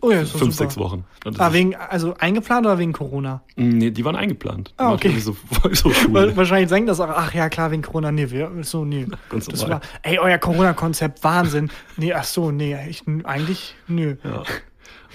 [0.00, 0.70] Oh ja, ist Fünf, super.
[0.70, 1.04] sechs Wochen.
[1.38, 3.42] Ah, wegen, also eingeplant oder wegen Corona?
[3.56, 4.68] nee, die waren eingeplant.
[4.68, 5.18] Die Ah, okay.
[5.18, 5.36] So,
[5.72, 5.90] so.
[6.12, 9.06] Weil, wahrscheinlich denkt das auch, ach ja, klar, wegen Corona, nee, wir, so, nee.
[9.28, 9.80] Ganz das normal.
[9.80, 11.70] war, ey, euer Corona-Konzept, Wahnsinn.
[11.96, 14.16] Nee, ach so, nee, ich, eigentlich, nö.
[14.22, 14.42] ja.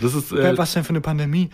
[0.02, 1.50] Das ist, äh, Was denn für eine Pandemie?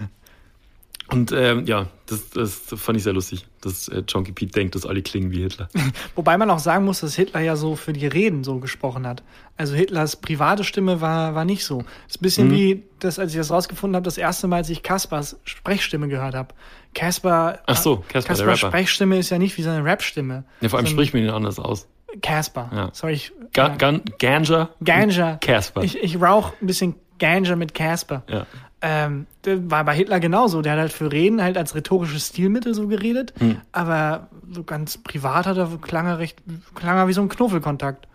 [1.12, 4.86] und ähm, ja, das, das fand ich sehr lustig, dass äh, Chonky Pete denkt, dass
[4.86, 5.70] alle klingen wie Hitler.
[6.16, 9.24] Wobei man auch sagen muss, dass Hitler ja so für die Reden so gesprochen hat.
[9.58, 11.84] Also Hitlers private Stimme war, war nicht so.
[12.08, 12.52] ist ein bisschen Mhm.
[12.54, 16.36] wie das, als ich das rausgefunden habe, das erste Mal, als ich Kaspers Sprechstimme gehört
[16.36, 16.54] habe.
[16.94, 18.58] Casper, Ach so, der Kaspers Rapper.
[18.58, 20.44] Sprechstimme ist ja nicht wie seine Rap-Stimme.
[20.62, 21.88] Ja, vor allem sondern spricht man ihn anders aus.
[22.22, 22.72] Casper.
[22.74, 22.90] Ja.
[22.94, 23.70] Sorry, ich, Ga.
[23.70, 24.70] Gan Ganja.
[24.84, 25.36] Ganja.
[25.38, 25.84] Casper.
[25.84, 28.24] Ich, ich rauche ein bisschen Ganja mit Casper.
[28.28, 28.48] Ja.
[28.82, 30.62] Ähm, war bei Hitler genauso.
[30.62, 33.60] Der hat halt für Reden halt als rhetorisches Stilmittel so geredet, Hm.
[33.74, 36.40] aber so ganz privat hat er, klang er recht,
[36.76, 38.08] klang er wie so ein Knuffelkontakt.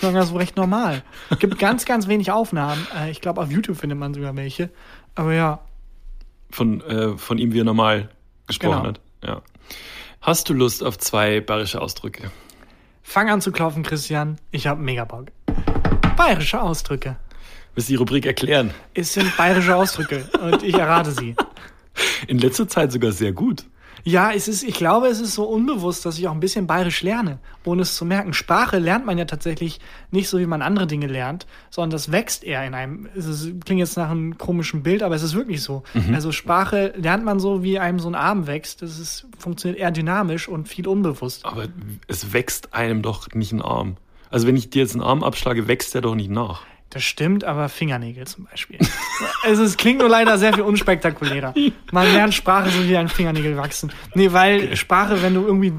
[0.00, 1.02] klang er so recht normal.
[1.38, 2.86] Gibt ganz, ganz wenig Aufnahmen.
[2.98, 4.70] Äh, ich glaube, auf YouTube findet man sogar welche.
[5.14, 5.60] Aber ja,
[6.50, 8.08] von, äh, von ihm, wie er normal
[8.46, 8.88] gesprochen Genau.
[8.88, 9.00] hat.
[9.24, 9.42] Ja.
[10.22, 12.30] Hast du Lust auf zwei bayerische Ausdrücke?
[13.02, 14.38] fang an zu klopfen, Christian.
[14.50, 15.26] Ich hab mega Bock.
[16.16, 17.16] Bayerische Ausdrücke.
[17.78, 18.72] Willst du die Rubrik erklären?
[18.92, 21.36] Es sind bayerische Ausdrücke und ich errate sie.
[22.26, 23.66] In letzter Zeit sogar sehr gut.
[24.02, 27.02] Ja, es ist, ich glaube, es ist so unbewusst, dass ich auch ein bisschen bayerisch
[27.02, 28.32] lerne, ohne es zu merken.
[28.32, 29.78] Sprache lernt man ja tatsächlich
[30.10, 33.08] nicht so, wie man andere Dinge lernt, sondern das wächst eher in einem.
[33.14, 35.84] Es ist, klingt jetzt nach einem komischen Bild, aber es ist wirklich so.
[36.12, 38.82] Also Sprache lernt man so, wie einem so ein Arm wächst.
[38.82, 41.44] Das ist, funktioniert eher dynamisch und viel unbewusst.
[41.44, 41.68] Aber
[42.08, 43.98] es wächst einem doch nicht ein Arm.
[44.30, 46.62] Also wenn ich dir jetzt einen Arm abschlage, wächst der doch nicht nach.
[46.90, 48.78] Das stimmt, aber Fingernägel zum Beispiel.
[49.42, 51.52] also es klingt nur leider sehr viel unspektakulärer.
[51.92, 53.92] Man lernt Sprache so wie ein Fingernägel wachsen.
[54.14, 55.72] Nee, weil Sprache, wenn du irgendwie,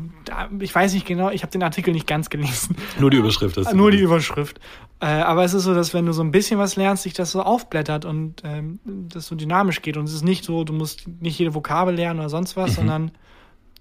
[0.59, 2.75] ich weiß nicht genau, ich habe den Artikel nicht ganz gelesen.
[2.99, 3.73] Nur die Überschrift ist.
[3.73, 4.59] Nur die Überschrift.
[5.01, 7.31] Äh, aber es ist so, dass wenn du so ein bisschen was lernst, sich das
[7.31, 9.97] so aufblättert und ähm, das so dynamisch geht.
[9.97, 13.11] Und es ist nicht so, du musst nicht jede Vokabel lernen oder sonst was, sondern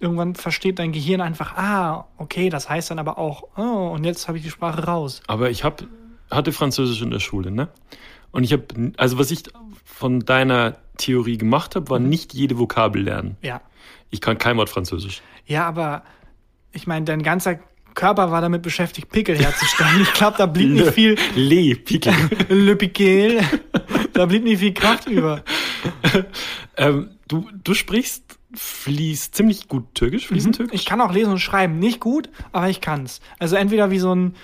[0.01, 4.29] irgendwann versteht dein Gehirn einfach, ah, okay, das heißt dann aber auch, oh, und jetzt
[4.29, 5.21] habe ich die Sprache raus.
[5.27, 5.85] Aber ich hab,
[6.31, 7.69] hatte Französisch in der Schule, ne?
[8.31, 9.45] Und ich habe, also was ich
[9.85, 13.37] von deiner Theorie gemacht habe, war nicht jede Vokabel lernen.
[13.43, 13.63] Ja.
[14.11, 15.23] Ich kann kein Wort Französisch.
[15.47, 16.03] Ja, aber
[16.73, 17.59] ich meine, dein ganzer
[17.95, 20.03] Körper war damit beschäftigt, Pickel herzustellen.
[20.03, 22.15] Ich glaube, da blieb nicht viel Le, Pickel.
[22.49, 23.41] Le Piquel.
[24.13, 25.43] Da blieb nicht viel Kraft über.
[26.77, 30.81] ähm, du, du sprichst fließt ziemlich gut Türkisch, fließend Türkisch.
[30.81, 31.79] Ich kann auch lesen und schreiben.
[31.79, 33.21] Nicht gut, aber ich kann's.
[33.39, 34.37] Also entweder wie so ein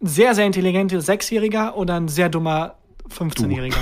[0.00, 2.74] sehr, sehr intelligenter Sechsjähriger oder ein sehr dummer
[3.10, 3.78] 15-Jähriger.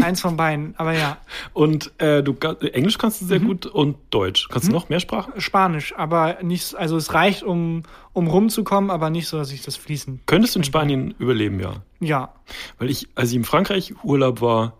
[0.00, 1.18] Eins von beiden, aber ja.
[1.52, 2.36] Und äh, du
[2.72, 4.48] Englisch kannst du sehr gut und Deutsch.
[4.48, 5.40] Kannst du noch mehr Sprachen?
[5.40, 7.82] Spanisch, aber nicht, also es reicht, um,
[8.12, 10.20] um rumzukommen, aber nicht so, dass ich das fließen.
[10.26, 11.74] Könntest du in Spanien überleben, ja.
[11.98, 12.32] Ja.
[12.78, 14.74] Weil ich, als ich in Frankreich Urlaub war,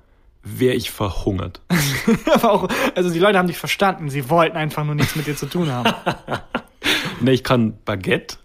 [0.44, 1.62] wäre ich verhungert.
[2.32, 4.10] aber auch, also die Leute haben dich verstanden.
[4.10, 5.92] Sie wollten einfach nur nichts mit dir zu tun haben.
[7.20, 8.36] ne, ich kann Baguette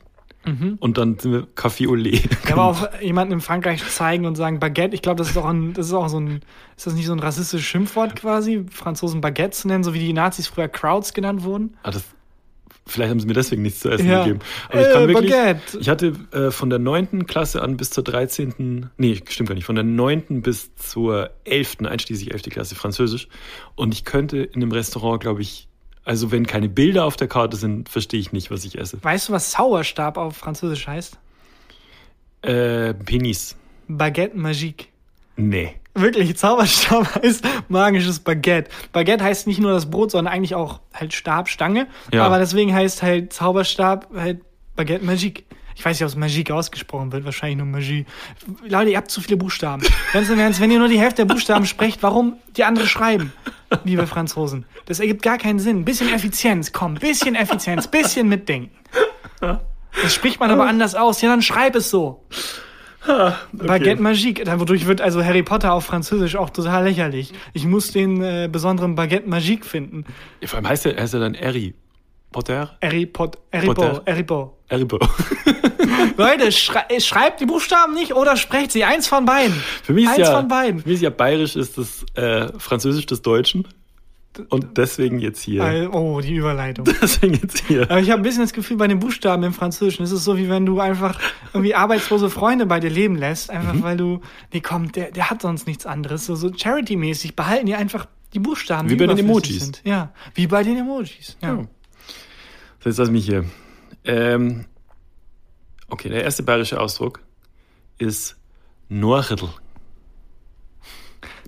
[0.80, 2.28] und dann sind wir Café au lait.
[2.48, 5.46] Ja, aber auch jemanden in Frankreich zeigen und sagen Baguette, ich glaube, das ist auch
[5.46, 6.42] ein, das ist auch so ein,
[6.76, 10.14] ist das nicht so ein rassistisches Schimpfwort quasi, Franzosen Baguette zu nennen, so wie die
[10.14, 11.78] Nazis früher Crowds genannt wurden?
[11.84, 12.04] Ah, das,
[12.86, 14.24] vielleicht haben sie mir deswegen nichts zu essen Ja.
[14.24, 14.40] gegeben.
[14.70, 15.80] Aber ich Äh, kann wirklich, Baguette.
[15.80, 19.64] ich hatte äh, von der neunten Klasse an bis zur 13., nee, stimmt gar nicht,
[19.66, 23.30] von der neunten bis zur elften, einschließlich elfte Klasse Französisch.
[23.76, 25.70] Und ich könnte in einem Restaurant, glaube ich,
[26.06, 29.02] also wenn keine Bilder auf der Karte sind, verstehe ich nicht, was ich esse.
[29.02, 31.18] Weißt du, was Zauberstab auf Französisch heißt?
[32.42, 33.56] Äh, Penis.
[33.88, 34.90] Baguette magique.
[35.36, 35.76] Nee.
[35.96, 38.70] Wirklich, Zauberstab heißt magisches Baguette.
[38.92, 41.88] Baguette heißt nicht nur das Brot, sondern eigentlich auch halt Stab, Stange.
[42.12, 42.26] Ja.
[42.26, 44.42] Aber deswegen heißt halt Zauberstab halt
[44.76, 45.44] Baguette magique.
[45.76, 48.06] Ich weiß nicht, ob es Magique ausgesprochen wird, wahrscheinlich nur Magie.
[48.68, 49.84] Leute, ihr habt zu viele Buchstaben.
[50.14, 53.34] Ganz im Ernst, wenn ihr nur die Hälfte der Buchstaben sprecht, warum die andere schreiben,
[53.84, 54.66] liebe Franzosen?
[54.86, 55.86] Das ergibt gar keinen Sinn.
[55.86, 58.72] Bisschen Effizienz, komm, bisschen Effizienz, bisschen mitdenken.
[59.40, 61.22] Das spricht man aber anders aus.
[61.22, 62.24] Ja, dann schreib es so.
[63.52, 64.44] Baguette Magique.
[64.46, 67.34] Dadurch wird also Harry Potter auf Französisch auch total lächerlich.
[67.54, 70.06] Ich muss den äh, besonderen Baguette Magique finden.
[70.42, 71.74] Ja, Vor allem heißt er, heißt er dann Harry
[72.34, 72.78] Potter?
[72.82, 73.90] Harry Pot, Harry Potter.
[74.02, 74.58] Po, Harry Po.
[74.70, 75.00] Harry Po.
[76.18, 78.84] Leute, schrei äh, schreibt die Buchstaben nicht oder sprecht sie.
[78.84, 79.56] Eins von beiden.
[79.84, 80.82] Für mich ist Eins ja, von beiden.
[80.82, 83.68] Für mich ist ja bayerisch ist das äh, Französisch des Deutschen.
[84.50, 85.92] Und deswegen jetzt hier.
[85.94, 86.86] Oh, die Überleitung.
[87.02, 87.84] Deswegen jetzt hier.
[87.84, 90.38] Aber ich habe ein bisschen das Gefühl, bei den Buchstaben im Französischen, es ist so,
[90.38, 91.20] wie wenn du einfach
[91.54, 93.84] irgendwie arbeitslose Freunde bei dir leben lässt, einfach Mhm.
[93.84, 94.22] weil du,
[94.52, 96.26] nee, komm, der, der hat sonst nichts anderes.
[96.26, 98.90] So, so Charity-mäßig behalten die einfach die Buchstaben.
[98.90, 99.60] Wie die bei den Emojis.
[99.60, 99.82] Sind.
[99.84, 101.38] Ja, wie bei den Emojis.
[101.44, 101.50] Ja.
[101.50, 101.68] Ja.
[102.84, 103.46] So, jetzt lass mich hier.
[104.04, 104.66] Ähm,
[105.88, 107.22] okay, der erste bayerische Ausdruck
[107.98, 108.36] ist
[108.90, 109.48] Norridl.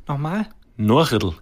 [0.08, 0.48] Nochmal.
[0.78, 1.34] Norridl.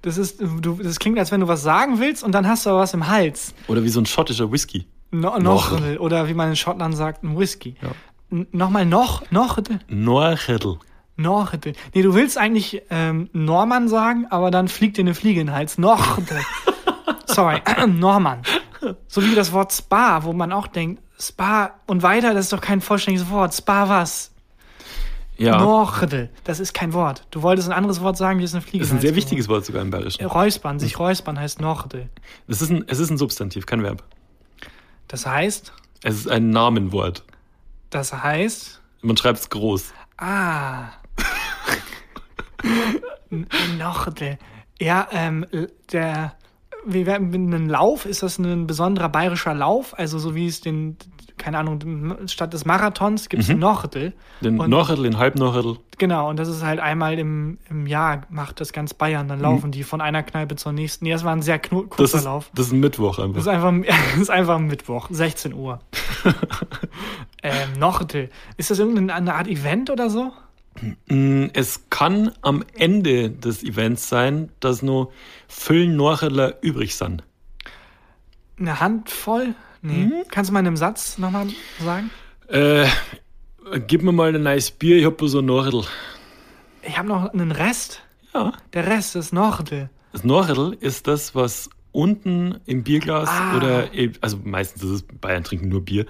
[0.00, 2.70] Das ist, du, das klingt, als wenn du was sagen willst und dann hast du
[2.70, 3.54] aber was im Hals.
[3.68, 4.86] Oder wie so ein schottischer Whisky.
[5.10, 5.78] No, noch.
[5.98, 7.76] Oder wie man in Schottland sagt, ein Whisky.
[7.82, 7.90] Ja.
[8.50, 9.58] Nochmal noch, noch,
[9.90, 10.78] Norridl.
[11.16, 11.52] noch.
[11.92, 15.54] Nee, du willst eigentlich ähm, Norman sagen, aber dann fliegt dir eine Fliege in den
[15.54, 15.76] Hals.
[15.76, 16.18] Noch.
[17.26, 18.40] Sorry, Norman.
[19.08, 22.60] So wie das Wort Spa, wo man auch denkt, Spa und weiter, das ist doch
[22.60, 23.54] kein vollständiges Wort.
[23.54, 24.30] Spa was?
[25.36, 26.30] Ja, Nordel.
[26.44, 27.26] Das ist kein Wort.
[27.32, 29.48] Du wolltest ein anderes Wort sagen, wie es eine Fliege das ist ein sehr wichtiges
[29.48, 30.24] Wort sogar im Bayerischen.
[30.26, 32.08] Räuspern, sich räuspern heißt Nordel.
[32.46, 34.04] Das ist ein, es ist ein Substantiv, kein Verb.
[35.08, 35.72] Das heißt,
[36.02, 37.24] Es ist ein Namenwort.
[37.90, 39.92] das heißt, Man schreibt es groß.
[40.18, 40.90] Ah.
[43.78, 44.38] Nordel.
[44.80, 45.46] Ja, ähm,
[45.92, 46.34] der,
[46.86, 49.96] wie ein Lauf, ist das ein besonderer bayerischer Lauf?
[49.98, 50.96] Also so wie es den,
[51.38, 54.12] keine Ahnung, statt des Marathons gibt es den Nordel.
[54.40, 55.76] Den Und- Norridl, den Halbnorridl.
[55.98, 59.28] Genau, und das ist halt einmal im, im Jahr macht das ganz Bayern.
[59.28, 61.04] Dann laufen die von einer Kneipe zur nächsten.
[61.04, 62.50] Nee, das war ein sehr knu- Das kurzer ist, Lauf.
[62.54, 63.68] das ist ein Mittwoch Das ist einfach.
[63.68, 65.78] einfach, das ist einfach Mittwoch, 16 Uhr.
[67.42, 68.30] ähm, Nordel.
[68.56, 70.32] Ist das irgendeine Art Event oder so?
[71.08, 75.12] Mm, Es kann am Ende des Events sein, dass nur
[75.48, 77.22] Füllen Norridler übrig sind.
[78.58, 79.54] Eine Handvoll?
[79.82, 80.10] Nee.
[80.30, 81.48] Kannst du mal in einem Satz nochmal
[81.84, 82.10] sagen?
[82.48, 82.86] Äh,
[83.86, 85.84] gib mir mal ein nice Bier, ich hab bloß so ein Norridl.
[86.82, 88.02] Ich habe noch einen Rest.
[88.32, 88.52] Ja.
[88.72, 89.90] Der Rest ist Nordel.
[90.12, 93.56] Das Norridl ist das, was unten im Bierglas Ah.
[93.56, 96.06] oder, e- also meistens ist es, Bayern trinken nur Bier,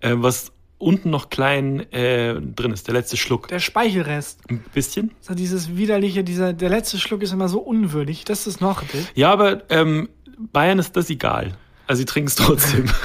[0.00, 3.48] äh, was unten noch klein äh, drin ist, der letzte Schluck.
[3.48, 4.40] Der Speichelrest.
[4.48, 5.10] Ein bisschen.
[5.20, 8.24] So dieses widerliche, dieser, der letzte Schluck ist immer so unwürdig.
[8.24, 9.06] Das ist Nordel.
[9.14, 10.08] Ja, aber ähm,
[10.52, 11.56] Bayern ist das egal.
[11.86, 12.86] Also sie trinken es trotzdem.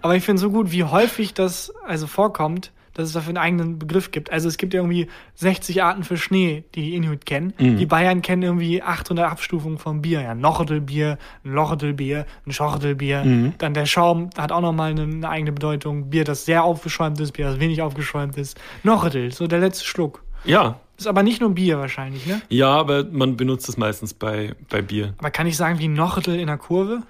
[0.00, 3.78] Aber ich finde so gut, wie häufig das also vorkommt, dass es dafür einen eigenen
[3.78, 4.32] Begriff gibt.
[4.32, 7.52] Also es gibt ja irgendwie 60 Arten für Schnee, die die Inuit kennen.
[7.58, 7.76] Mhm.
[7.76, 10.20] Die Bayern kennen irgendwie 800 Abstufungen vom Bier.
[10.22, 13.24] Ja, ein Nochedelbier, ein Lochedelbier, ein Schochtedelbier.
[13.24, 13.52] Mhm.
[13.58, 16.10] Dann der Schaum hat auch nochmal eine, eine eigene Bedeutung.
[16.10, 18.58] Bier, das sehr aufgeschäumt ist, Bier, das wenig aufgeschäumt ist.
[18.82, 20.22] Nochedel, so der letzte Schluck.
[20.44, 22.40] Ja, Ist aber nicht nur Bier wahrscheinlich, ne?
[22.48, 25.14] ja, aber man benutzt es meistens bei, bei Bier.
[25.18, 27.02] Aber kann ich sagen, wie ein Nochedel in der Kurve?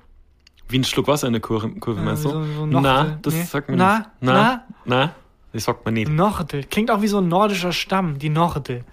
[0.70, 2.28] Wie ein Schluck Wasser in der Kurve, Kurve meinst du?
[2.30, 2.80] so- so Nochdel.
[2.82, 3.42] na, das Nee.
[3.44, 3.96] sagt man Na?
[3.98, 4.08] nicht.
[4.20, 4.64] Na?
[4.84, 5.14] Na?
[5.52, 6.10] Das sagt man nicht.
[6.10, 6.64] Nochedel.
[6.64, 8.84] Klingt auch wie so ein nordischer Stamm, die Nochedel.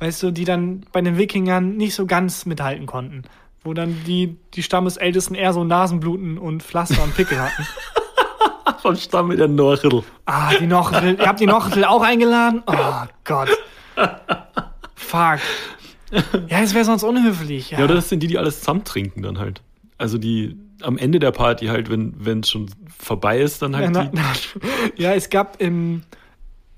[0.00, 3.22] Weißt du, die dann bei den Wikingern nicht so ganz mithalten konnten.
[3.62, 7.66] Wo dann die, die Stammesältesten eher so Nasenbluten und Pflaster und Pickel hatten.
[8.82, 10.02] Vom Stamm mit der Norchel.
[10.24, 11.18] Ah, die Nochedel.
[11.18, 12.62] Ihr habt die Nochedel auch eingeladen?
[12.66, 12.74] Oh
[13.24, 13.50] Gott.
[14.94, 15.40] Fuck.
[16.48, 17.70] Ja, es wäre sonst unhöflich.
[17.70, 19.62] Ja, Ja, oder das sind die, die alles zusammen trinken dann halt.
[19.98, 23.90] Also die am Ende der Party halt, wenn es schon vorbei ist, dann Ja, halt
[23.92, 24.10] na, die.
[24.12, 24.32] na,
[24.96, 26.02] ja, es gab im,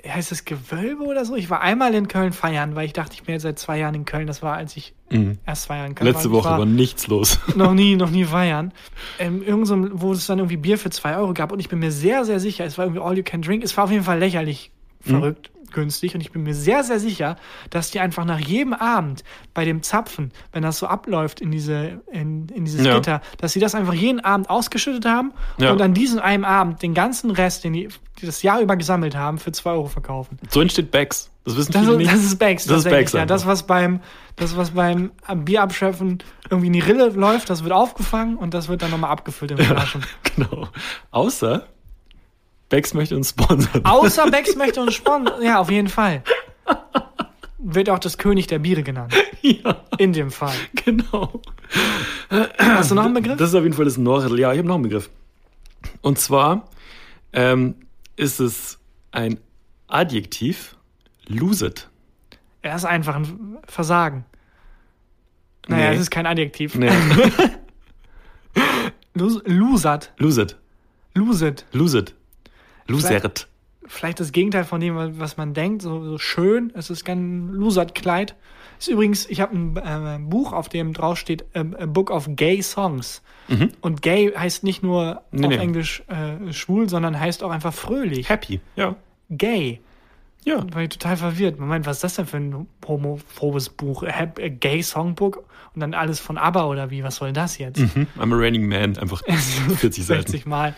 [0.07, 1.36] heißt es Gewölbe oder so?
[1.36, 3.94] Ich war einmal in Köln feiern, weil ich dachte, ich bin jetzt seit zwei Jahren
[3.94, 4.26] in Köln.
[4.26, 5.38] Das war, als ich Mhm.
[5.46, 6.38] erst zwei Jahre in Köln Letzte war.
[6.38, 7.38] Ich Woche war war nichts los.
[7.55, 8.72] noch nie, noch nie feiern.
[9.18, 11.78] Ähm, irgend so, wo es dann irgendwie Bier für zwei Euro gab und ich bin
[11.78, 13.62] mir sehr, sehr sicher, es war irgendwie all you can drink.
[13.62, 14.70] Es war auf jeden Fall lächerlich
[15.03, 15.50] verrückt.
[15.72, 17.36] Günstig und ich bin mir sehr, sehr sicher,
[17.70, 22.00] dass die einfach nach jedem Abend bei dem Zapfen, wenn das so abläuft in diese,
[22.10, 22.94] in, in dieses Ja.
[22.94, 25.72] Gitter, dass sie das einfach jeden Abend ausgeschüttet haben Ja.
[25.72, 27.88] und an diesem einen Abend den ganzen Rest, den die,
[28.20, 30.38] die das Jahr über gesammelt haben, für zwei Euro verkaufen.
[30.50, 31.28] So entsteht Bags.
[31.44, 32.12] Das wissen viele nicht.
[32.12, 32.66] das ist Bags.
[32.66, 33.26] Das ist Bags ja.
[33.26, 33.98] Das, was beim,
[34.36, 38.82] das, was beim Bierabschöpfen irgendwie in die Rille läuft, das wird aufgefangen und das wird
[38.82, 40.04] dann nochmal abgefüllt in Flaschen.
[40.36, 40.68] Genau.
[41.10, 41.66] Außer
[42.72, 43.84] Bags möchte uns sponsern.
[43.84, 45.42] Außer Becks möchte uns sponsern.
[45.42, 46.22] Ja, auf jeden Fall.
[47.58, 49.14] Wird auch das König der Biere genannt.
[49.42, 50.54] ja, In dem Fall.
[50.86, 51.42] genau.
[52.58, 53.36] Hast du noch einen Begriff?
[53.36, 54.38] Das ist auf jeden Fall das Norredel.
[54.40, 55.10] Ja, ich habe noch einen Begriff.
[56.00, 56.70] Und zwar
[57.34, 57.74] ähm,
[58.16, 58.78] ist es
[59.10, 59.38] ein
[59.86, 60.74] Adjektiv,
[61.28, 61.90] loset.
[62.62, 64.24] Er ist einfach ein Versagen.
[65.68, 65.96] Naja, Nee.
[65.96, 66.74] es ist kein Adjektiv.
[66.74, 66.90] Nee,
[69.14, 70.12] Lus- Lusert.
[70.16, 70.56] loset.
[71.14, 71.66] Luset.
[71.72, 72.14] Loset.
[72.87, 73.49] Losert.
[73.87, 75.83] Vielleicht das Gegenteil von dem, was man denkt.
[75.83, 76.72] So, so schön.
[76.74, 78.37] Es ist kein Lusert-Kleid.
[78.78, 82.28] Ist übrigens, ich habe ein äh, Buch, auf dem drauf steht ähm, A Book of
[82.30, 83.22] Gay Songs.
[83.83, 85.57] Und gay heißt nicht nur Nee, auf nee.
[85.59, 88.28] Englisch äh, schwul, sondern heißt auch einfach fröhlich.
[88.30, 88.61] Happy.
[88.76, 88.95] Ja.
[89.30, 89.80] Gay.
[90.45, 90.64] Ja.
[90.72, 91.61] war ich total verwirrt.
[91.61, 94.05] Moment, was ist das denn für ein homophobes Buch?
[94.07, 97.03] Hap- äh, Gay Songbook und dann alles von ABBA oder wie?
[97.05, 97.78] Was soll das jetzt?
[97.78, 98.97] Hm, I'm a raining man.
[98.97, 99.22] Einfach
[99.78, 100.22] 40 Seiten.
[100.22, 100.74] 60 Mal.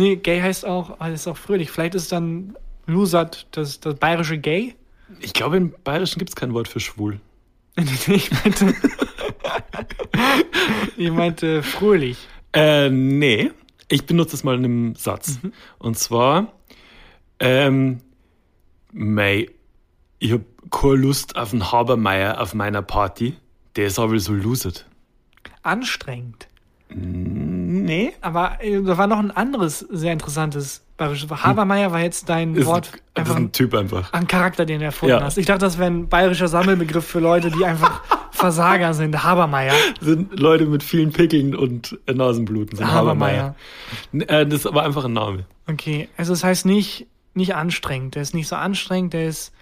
[0.00, 1.70] Nee, Gay heißt auch, heißt auch fröhlich.
[1.70, 4.74] Vielleicht ist dann Lusat das, das bayerische Gay?
[5.20, 7.20] Ich glaube, im Bayerischen gibt es kein Wort für schwul.
[7.76, 8.74] ich meinte,
[10.96, 12.16] ich meinte fröhlich.
[12.54, 13.50] Äh, nee.
[13.88, 15.38] Ich benutze es mal in einem Satz.
[15.78, 16.50] Und zwar,
[17.38, 17.98] ähm,
[18.92, 19.50] mei,
[20.18, 20.40] ich hab
[20.70, 23.36] keine Lust auf einen Habermeier auf meiner Party.
[23.76, 24.86] Der ist aber so loset.
[25.62, 26.48] Anstrengend.
[27.90, 28.12] Nee.
[28.20, 31.42] Aber äh, da war noch ein anderes sehr interessantes bayerisches Wort.
[31.44, 34.12] Habermeier war jetzt dein Ist, Wort, ein, das ist einfach ein Typ einfach.
[34.12, 35.22] ein Charakter, den du erfunden Ja.
[35.24, 35.38] hast.
[35.38, 39.22] Ich dachte, das wäre ein bayerischer Sammelbegriff für Leute, die einfach Versager sind.
[39.24, 39.74] Habermeier.
[40.00, 42.76] sind Leute mit vielen Pickeln und Nasenbluten.
[42.78, 43.54] Sind Habermeier.
[44.12, 45.44] N- Äh, das ist aber einfach ein Name.
[45.68, 48.14] Okay, also das heißt nicht, nicht anstrengend.
[48.14, 49.52] Der ist nicht so anstrengend, der ist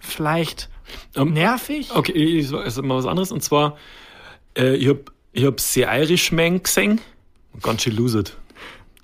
[0.00, 0.68] vielleicht
[1.16, 1.90] Ähm, nervig.
[1.94, 3.32] Okay, ich sag mal was anderes.
[3.32, 3.76] Und zwar,
[4.56, 7.00] äh, ich hab, ich hab sehr Irishman gesehen.
[7.52, 8.36] und Ganz schön loset.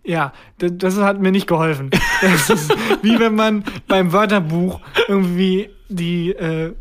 [0.03, 1.91] Ja, das, hat mir nicht geholfen.
[2.23, 2.71] Das ist
[3.03, 6.75] wie wenn man beim Wörterbuch irgendwie die äh,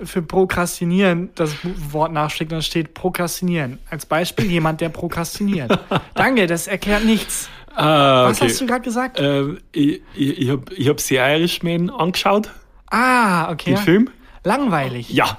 [0.00, 1.56] für Prokrastinieren das
[1.90, 3.80] Wort nachschlägt, dann steht Prokrastinieren.
[3.90, 5.76] Als Beispiel jemand, der prokrastiniert.
[6.14, 7.48] Danke, das erklärt nichts.
[7.74, 9.18] Ah, Was hast du gerade gesagt?
[9.20, 12.50] Ähm, ich, ich, ich habe ich hab sehr Irishman angeschaut,
[12.90, 13.74] ah, okay.
[13.74, 14.10] den Film.
[14.44, 15.10] Langweilig.
[15.10, 15.38] Ja,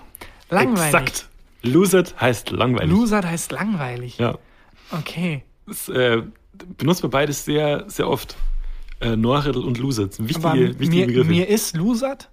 [0.49, 0.93] Langweilig.
[0.93, 1.28] exakt.
[1.63, 2.89] Loset heißt langweilig.
[2.91, 4.17] Loser heißt langweilig.
[4.17, 4.37] Ja,
[4.91, 5.43] Okay.
[5.67, 6.23] das äh,
[6.77, 8.35] benutzt man beides sehr, sehr oft.
[9.01, 11.29] Äh, Norredel und sind wichtige, Aber wichtige mir, Begriffe.
[11.29, 12.29] mir ist Losert.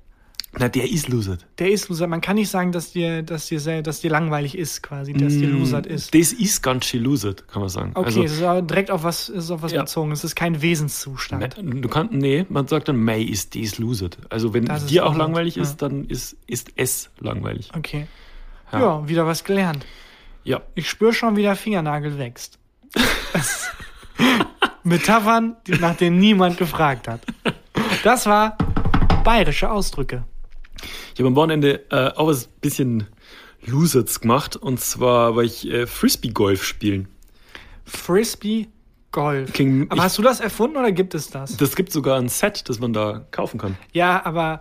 [0.59, 1.47] Na, der ist Loset.
[1.59, 2.07] Der ist Loser.
[2.07, 5.35] Man kann nicht sagen, dass dir, dass dir, sehr, dass dir langweilig ist, quasi, dass
[5.35, 6.15] dir Losert ist.
[6.15, 7.91] Das ist ganz schön Loset, kann man sagen.
[7.95, 9.83] Okay, Also, es ist aber direkt auf was, ist auf was Ja.
[9.83, 10.13] bezogen.
[10.13, 11.57] Es ist kein Wesenszustand.
[11.63, 14.17] Du kannst, nee, man sagt dann, May ist das loset.
[14.31, 15.63] Also wenn Das dir auch langweilig ja.
[15.63, 17.71] ist, dann ist, ist es langweilig.
[17.77, 18.07] Okay.
[18.73, 18.81] Ja.
[18.81, 19.09] Ja.
[19.09, 19.85] wieder was gelernt.
[20.45, 20.63] Ja.
[20.75, 22.59] Ich spüre schon, wie der Fingernagel wächst.
[24.85, 27.21] Metaphern, nach denen niemand gefragt hat.
[28.05, 28.57] Das war
[29.25, 30.25] bayerische Ausdrücke.
[31.15, 33.07] Ich habe am Wochenende äh, auch was bisschen
[33.65, 34.55] Losets gemacht.
[34.57, 37.09] Und zwar war ich äh, Frisbee-Golf spielen.
[37.85, 38.69] Frisbee
[39.13, 39.53] Golf.
[39.53, 41.57] King- aber hast du das erfunden oder gibt es das?
[41.57, 43.77] Das gibt sogar ein Set, das man da kaufen kann.
[43.93, 44.61] Ja, aber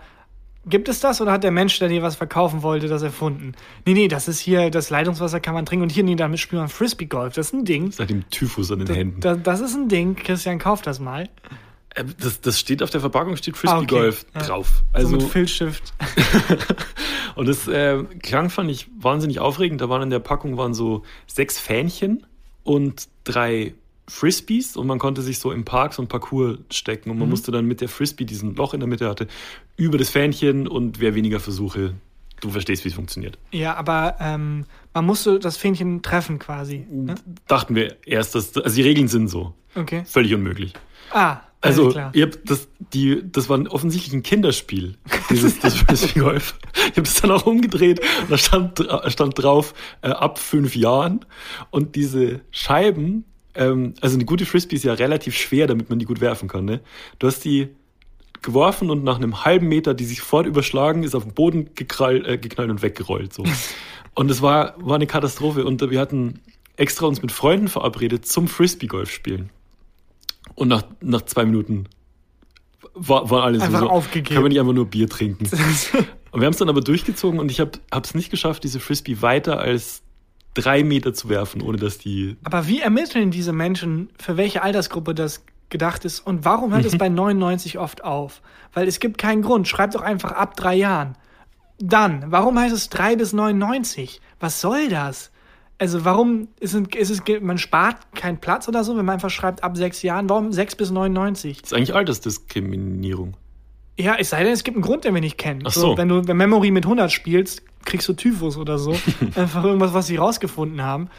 [0.67, 3.53] gibt es das oder hat der Mensch, der dir was verkaufen wollte, das erfunden?
[3.85, 6.59] Nee, nee, das ist hier, das Leitungswasser kann man trinken und hier, nee, damit spielt
[6.59, 7.33] man Frisbee Golf.
[7.35, 7.91] Das ist ein Ding.
[7.91, 9.19] Seit dem Typhus an den Händen.
[9.21, 10.15] Da, das ist ein Ding.
[10.15, 11.29] Christian, kauf das mal.
[11.95, 13.87] Äh, Das, das steht auf der Verpackung, steht Frisbee Ah, okay.
[13.95, 14.41] Golf Ja.
[14.41, 14.83] drauf.
[14.93, 15.93] Also Also, mit Filzstift.
[17.35, 19.81] und das äh, klang, fand ich wahnsinnig aufregend.
[19.81, 22.25] Da waren in der Packung waren so sechs Fähnchen
[22.63, 23.73] und drei
[24.07, 27.13] Frisbees und man konnte sich so im Park so ein Parcours stecken Mhm.
[27.13, 29.27] und man musste dann mit der Frisbee, diesen Loch in der Mitte hatte,
[29.77, 31.95] über das Fähnchen und wer weniger Versuche,
[32.41, 33.37] du verstehst, wie es funktioniert.
[33.51, 36.85] Ja, aber ähm, man musste das Fähnchen treffen quasi.
[36.91, 37.15] Ne?
[37.47, 39.53] Dachten wir erst, dass, also die Regeln sind so.
[39.73, 40.03] Okay.
[40.05, 40.73] Völlig unmöglich.
[41.11, 42.11] Ah, Also, klar.
[42.13, 44.97] ihr habt das, die, das war offensichtlich ein Kinderspiel,
[45.29, 46.55] dieses das Frisbee Golf.
[46.75, 51.25] Ich habe das dann auch umgedreht und da stand, stand drauf, äh, ab fünf Jahren.
[51.71, 53.25] Und diese Scheiben,
[53.55, 56.65] ähm, also eine gute Frisbee ist ja relativ schwer, damit man die gut werfen kann.
[56.65, 56.81] Ne?
[57.19, 57.69] Du hast die
[58.41, 62.25] geworfen und nach einem halben Meter, die sich sofort überschlagen, ist auf den Boden gekrall,
[62.25, 63.33] äh, geknallt und weggerollt.
[63.33, 63.43] So.
[64.17, 65.65] Und es war, war eine Katastrophe.
[65.65, 66.39] Und wir hatten
[66.77, 69.49] extra uns mit Freunden verabredet zum Frisbee-Golf spielen.
[70.55, 71.89] Und nach, nach zwei Minuten
[72.93, 74.35] war, war alles Einfach so, aufgegeben.
[74.35, 75.45] Kann man nicht einfach nur Bier trinken.
[76.31, 79.21] und wir haben es dann aber durchgezogen und ich habe es nicht geschafft, diese Frisbee
[79.21, 80.01] weiter als
[80.55, 82.35] drei Meter zu werfen, ohne dass die.
[82.43, 86.87] Aber wie ermitteln diese Menschen, für welche Altersgruppe das gedacht ist und warum hört Mhm.
[86.87, 88.41] es bei 99 oft auf?
[88.73, 89.67] Weil es gibt keinen Grund.
[89.67, 91.15] Schreibt doch einfach ab drei Jahren.
[91.77, 94.21] Dann, warum heißt es 3 bis 99?
[94.39, 95.31] Was soll das?
[95.77, 99.29] Also warum ist es, ist es, man spart keinen Platz oder so, wenn man einfach
[99.29, 100.29] schreibt ab sechs Jahren?
[100.29, 101.61] Warum 6 bis 99?
[101.61, 103.35] Das ist eigentlich Altersdiskriminierung.
[103.97, 105.61] Ja, es sei denn, es gibt einen Grund, den wir nicht kennen.
[105.65, 105.97] Ach so.
[105.97, 108.91] wenn du wenn Memory mit 100 spielst, kriegst du Typhus oder so.
[109.35, 111.09] Einfach irgendwas, was sie rausgefunden haben.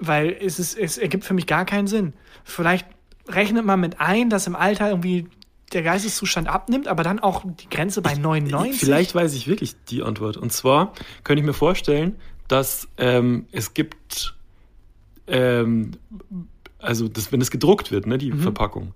[0.00, 2.12] Weil es, ist, es ergibt für mich gar keinen Sinn.
[2.42, 2.86] Vielleicht
[3.28, 5.28] rechnet man mit ein, dass im Alter irgendwie
[5.72, 8.78] der Geisteszustand abnimmt, aber dann auch die Grenze bei 99.
[8.80, 10.36] Vielleicht weiß ich wirklich die Antwort.
[10.36, 12.16] Und zwar könnte ich mir vorstellen,
[12.48, 14.34] dass ähm, es gibt,
[15.26, 15.92] ähm,
[16.78, 18.40] also das, wenn es gedruckt wird, ne, die Mhm.
[18.40, 18.92] Verpackung,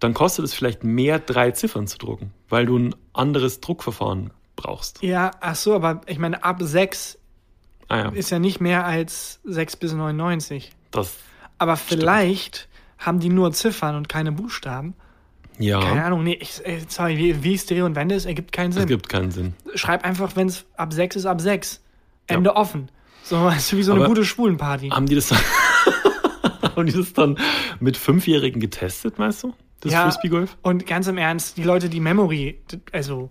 [0.00, 5.02] dann kostet es vielleicht mehr, drei Ziffern zu drucken, weil du ein anderes Druckverfahren brauchst.
[5.02, 7.18] Ja, ach so, aber ich meine, ab 6
[7.88, 10.72] Ah ja, ist ja nicht mehr als 6 bis 99.
[10.90, 11.14] das,
[11.58, 12.68] Aber vielleicht
[12.98, 14.94] haben die nur Ziffern und keine Buchstaben.
[15.56, 18.72] Keine ja, Ahnung, nee, ich, äh, sorry, wie, wie Stereo und Wende ist, ergibt keinen
[18.72, 18.86] Sinn.
[18.86, 19.54] gibt keinen Sinn.
[19.74, 21.80] schreib einfach, wenn es ab 6 ist, ab 6.
[22.26, 22.90] Ende offen.
[23.22, 24.88] So, weißt du, wie so eine Aber- gute Schwulenparty.
[24.90, 25.38] Haben die das dann,
[26.76, 27.38] haben die das dann
[27.80, 29.54] mit Fünfjährigen getestet, meinst du?
[29.86, 30.02] Das Ja.
[30.04, 30.56] Frisbee-Golf?
[30.62, 32.58] Und ganz im Ernst, die Leute, die Memory,
[32.92, 33.30] also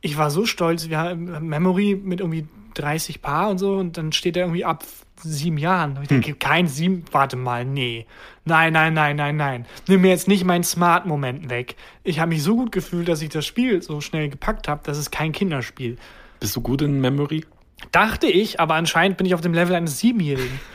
[0.00, 4.12] ich war so stolz, wir haben Memory mit irgendwie 30 Paar und so und dann
[4.12, 4.84] steht er irgendwie ab
[5.22, 5.92] sieben Jahren.
[6.02, 6.20] Ich Hm.
[6.20, 8.04] denke, kein sieben, warte mal, nee.
[8.44, 9.66] Nein, nein, nein, nein, nein.
[9.88, 11.76] Nimm mir jetzt nicht meinen Smart-Moment weg.
[12.02, 14.98] Ich habe mich so gut gefühlt, dass ich das Spiel so schnell gepackt habe, das
[14.98, 15.96] ist kein Kinderspiel.
[16.40, 17.44] Bist du gut in Memory?
[17.92, 20.58] Dachte ich, aber anscheinend bin ich auf dem Level eines Siebenjährigen.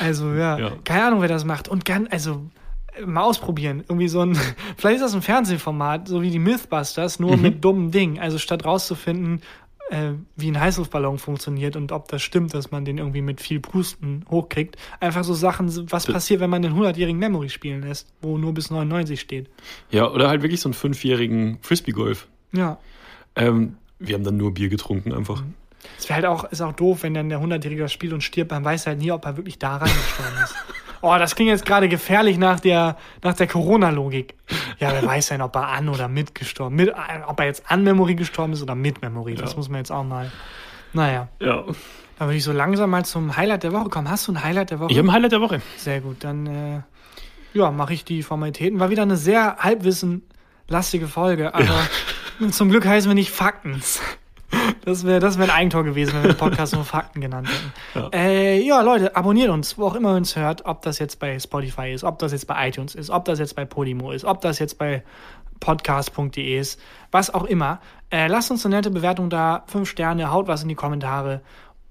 [0.00, 0.72] Also ja, Ja.
[0.84, 1.66] keine Ahnung, wer das macht.
[1.68, 2.44] Und kann, also
[3.06, 3.80] mal ausprobieren.
[3.88, 4.34] Irgendwie so ein,
[4.76, 7.42] vielleicht ist das ein Fernsehformat, so wie die Mythbusters, nur Mhm.
[7.42, 8.18] mit dummen Dingen.
[8.18, 9.40] Also statt rauszufinden,
[9.90, 13.60] äh, wie ein Heißluftballon funktioniert und ob das stimmt, dass man den irgendwie mit viel
[13.60, 14.76] Pusten hochkriegt.
[15.00, 18.70] Einfach so Sachen, was passiert, wenn man den 100-jährigen Memory spielen lässt, wo nur bis
[18.70, 19.50] 99 steht.
[19.90, 22.28] Ja, oder halt wirklich so einen fünfjährigen Frisbee-Golf.
[22.52, 22.78] Ja.
[23.36, 25.42] Ähm, wir haben dann nur Bier getrunken einfach.
[25.98, 28.50] Es wäre halt auch, ist auch doof, wenn dann der 100-Jährige das spielt und stirbt,
[28.52, 30.54] man weiß halt nie, ob er wirklich da reingestorben ist.
[31.04, 34.34] Oh, das klingt jetzt gerade gefährlich nach der, nach der Corona-Logik.
[34.78, 36.92] Ja, wer weiß denn, ob er an oder mit gestorben mit, äh,
[37.26, 39.34] Ob er jetzt an Memory gestorben ist oder mit Memory.
[39.34, 39.56] Das Ja.
[39.56, 40.30] muss man jetzt auch mal.
[40.92, 41.64] Naja, Ja.
[42.18, 44.08] da würde ich so langsam mal zum Highlight der Woche kommen.
[44.10, 44.92] Hast du ein Highlight der Woche?
[44.92, 45.60] Ich habe ein Highlight der Woche.
[45.76, 46.80] Sehr gut, dann äh,
[47.52, 48.78] ja, mache ich die Formalitäten.
[48.78, 51.74] War wieder eine sehr halbwissenlastige Folge, aber
[52.50, 54.00] zum Glück heißen wir nicht Faktens.
[54.84, 57.72] Das wäre das wär ein Eigentor gewesen, wenn wir den Podcast nur Fakten genannt hätten.
[57.94, 58.10] Ja.
[58.12, 61.38] Äh, ja, Leute, abonniert uns, wo auch immer ihr uns hört, ob das jetzt bei
[61.38, 64.40] Spotify ist, ob das jetzt bei iTunes ist, ob das jetzt bei Podimo ist, ob
[64.40, 65.04] das jetzt bei
[65.60, 66.80] podcast.de ist,
[67.12, 67.80] was auch immer.
[68.10, 71.42] Äh, lasst uns eine nette Bewertung da, fünf Sterne, haut was in die Kommentare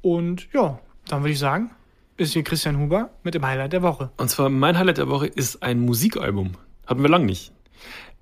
[0.01, 1.71] und ja, dann würde ich sagen,
[2.17, 4.11] ist hier Christian Huber mit dem Highlight der Woche.
[4.17, 6.51] Und zwar mein Highlight der Woche ist ein Musikalbum.
[6.85, 7.51] Hatten wir lang nicht.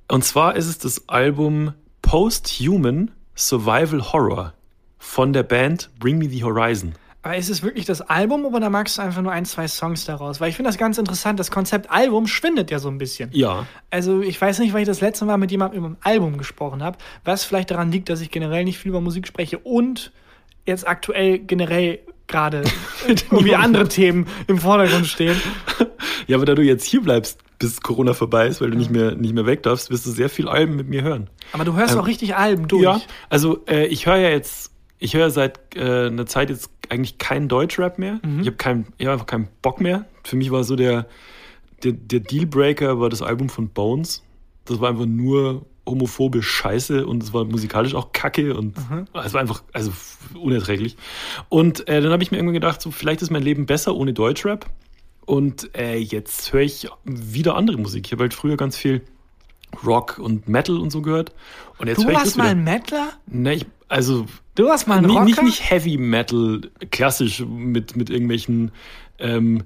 [0.07, 4.53] Und zwar ist es das Album Post-Human Survival Horror
[4.97, 6.93] von der Band Bring Me the Horizon.
[7.21, 10.03] Aber ist es wirklich das Album oder da magst du einfach nur ein, zwei Songs
[10.03, 10.41] daraus?
[10.41, 11.39] Weil ich finde das ganz interessant.
[11.39, 13.29] Das Konzept Album schwindet ja so ein bisschen.
[13.31, 13.65] Ja.
[13.89, 16.83] Also ich weiß nicht, weil ich das letzte Mal mit jemandem über ein Album gesprochen
[16.83, 20.11] habe, was vielleicht daran liegt, dass ich generell nicht viel über Musik spreche und
[20.65, 22.63] jetzt aktuell generell gerade
[23.07, 25.39] irgendwie andere Themen im Vordergrund stehen.
[26.27, 29.16] Ja, aber da du jetzt hier bleibst, bis Corona vorbei ist, weil du nicht mehr,
[29.16, 31.30] nicht mehr weg darfst, wirst du sehr viel Alben mit mir hören.
[31.51, 32.84] Aber du hörst Ähm, auch richtig Alben durch.
[32.84, 37.18] Ja, also äh, ich höre ja jetzt, ich höre seit äh, einer Zeit jetzt eigentlich
[37.18, 38.20] keinen Deutschrap mehr.
[38.41, 40.05] Ich habe keinen, ich hab einfach keinen Bock mehr.
[40.24, 41.05] Für mich war so der,
[41.84, 44.24] der, der Dealbreaker war das Album von Bones.
[44.66, 48.78] Das war einfach nur homophobe Scheiße und es war musikalisch auch kacke und
[49.26, 49.91] es war einfach also
[50.39, 50.95] unerträglich.
[51.49, 54.14] Und äh, dann habe ich mir irgendwann gedacht, so vielleicht ist mein Leben besser ohne
[54.14, 54.66] Deutschrap.
[55.30, 58.07] Und äh, jetzt höre ich wieder andere Musik.
[58.07, 59.03] Ich habe halt früher ganz viel
[59.86, 61.36] Rock und Metal und so gehört.
[61.77, 63.09] Und jetzt Du höre ich warst mal ein Mettler?
[63.27, 64.25] Ne, ich, also
[64.55, 65.25] Du warst mal ein nicht, Rocker?
[65.25, 68.71] nicht, nicht Heavy Metal, klassisch mit, mit irgendwelchen,
[69.19, 69.65] ähm,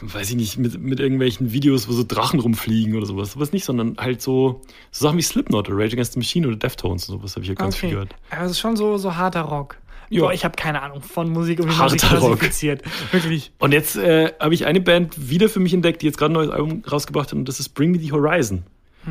[0.00, 3.32] weiß ich nicht, mit, mit irgendwelchen Videos, wo so Drachen rumfliegen oder sowas.
[3.32, 4.62] Sowas nicht, sondern halt so,
[4.92, 7.50] so Sachen wie Slipknot oder Rage Against the Machine oder Deftones und sowas habe ich
[7.50, 7.94] ja ganz viel Okay.
[7.96, 8.14] gehört.
[8.30, 9.76] Aber es ist schon so, so harter Rock.
[10.10, 10.22] Ja.
[10.22, 12.38] Boah, ich habe keine Ahnung von Musik und wie man Harter Rock.
[12.40, 12.82] klassifiziert.
[13.12, 13.52] Wirklich.
[13.58, 16.34] Und jetzt äh, habe ich eine Band wieder für mich entdeckt, die jetzt gerade ein
[16.34, 18.64] neues Album rausgebracht hat und das ist Bring Me the Horizon.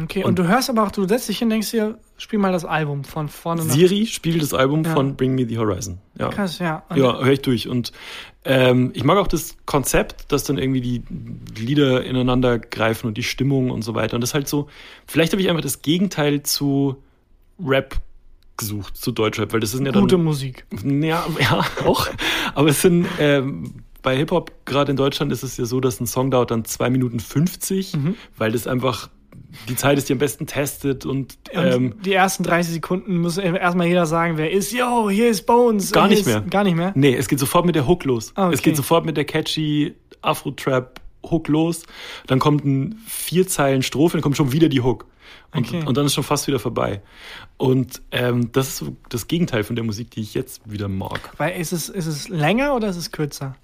[0.04, 2.52] Okay, und, du hörst aber auch, du setzt dich hin und denkst dir, spiel mal
[2.52, 4.94] das Album von vorne nach Siri spielt das Album Ja.
[4.94, 5.98] von Bring Me the Horizon.
[6.20, 6.30] Ja.
[6.30, 6.84] Krass, ja.
[6.90, 7.68] Und Ja, höre ich durch.
[7.68, 7.92] Und
[8.46, 11.04] ähm, ich mag auch das Konzept, dass dann irgendwie die
[11.58, 14.14] Lieder ineinander greifen und die Stimmung und so weiter.
[14.14, 14.68] Und das ist halt so,
[15.08, 16.98] vielleicht habe ich einfach das Gegenteil zu
[17.60, 17.96] Rap
[18.60, 20.04] gesucht, zu Deutschrap, weil das sind ja dann.
[20.04, 20.66] Gute Musik.
[20.84, 22.08] Ja, ja, auch.
[22.54, 26.06] Aber es sind ähm, bei Hip-Hop, gerade in Deutschland, ist es ja so, dass ein
[26.08, 28.16] Song dauert dann 2 Minuten 50, Mhm.
[28.38, 29.10] weil das einfach
[29.68, 33.38] die Zeit ist, die am besten testet und, Und ähm, die ersten 30 Sekunden muss
[33.38, 34.72] erstmal jeder sagen, wer ist.
[34.72, 35.92] Yo, hier ist Bones.
[35.92, 36.42] Gar nicht mehr.
[36.42, 36.92] Gar nicht mehr?
[36.96, 38.32] Nee, es geht sofort mit der Hook los.
[38.36, 38.56] Ah, okay.
[38.56, 41.84] Es geht sofort mit der catchy Afro-Trap-Hook los.
[42.28, 45.06] Dann kommt ein vier Zeilen Strophe, dann kommt schon wieder die Hook.
[45.54, 45.84] Und, Okay.
[45.86, 47.02] und dann ist schon fast wieder vorbei.
[47.58, 51.32] Und ähm, das ist so das Gegenteil von der Musik, die ich jetzt wieder mag.
[51.38, 53.56] Weil ist es, ist es länger oder ist es kürzer?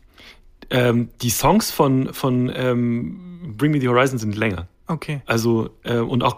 [0.72, 4.68] Ähm, die Songs von, von ähm, Bring Me the Horizon sind länger.
[4.88, 5.22] Okay.
[5.28, 6.38] Also äh, und auch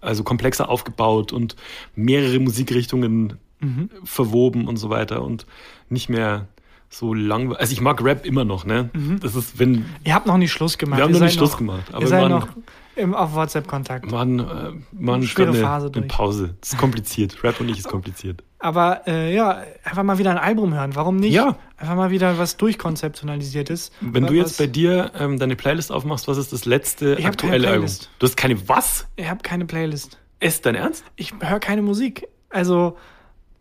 [0.00, 1.56] also komplexer aufgebaut und
[1.94, 3.88] mehrere Musikrichtungen Mhm.
[4.04, 5.46] verwoben und so weiter und
[5.88, 6.46] nicht mehr
[6.90, 7.54] so lang.
[7.56, 8.90] Also ich mag Rap immer noch, ne?
[9.22, 10.98] Das ist, wenn Ihr habt noch nicht Schluss gemacht.
[10.98, 11.18] wir haben Mhm.
[11.20, 12.48] Noch nicht Schluss noch, gemacht, aber ihr seid noch
[12.96, 14.10] im, auf WhatsApp-Kontakt.
[14.10, 16.08] man, äh, man Schwere Phase eine, eine durch.
[16.08, 16.54] Pause.
[16.60, 17.42] Das ist kompliziert.
[17.44, 18.42] Rap und ich ist kompliziert.
[18.58, 20.94] Aber äh, ja, einfach mal wieder ein Album hören.
[20.94, 21.34] Warum nicht?
[21.34, 21.56] Ja.
[21.76, 23.92] Einfach mal wieder was durchkonzeptionalisiert ist.
[24.00, 27.36] Wenn du jetzt bei dir ähm, deine Playlist aufmachst, was ist das letzte Ich hab
[27.36, 27.90] keine aktuelle Album?
[28.18, 29.06] Du hast keine was?
[29.16, 30.18] Ich habe keine Playlist.
[30.40, 31.04] Ist dein Ernst?
[31.16, 32.28] Ich höre keine Musik.
[32.48, 32.96] Also,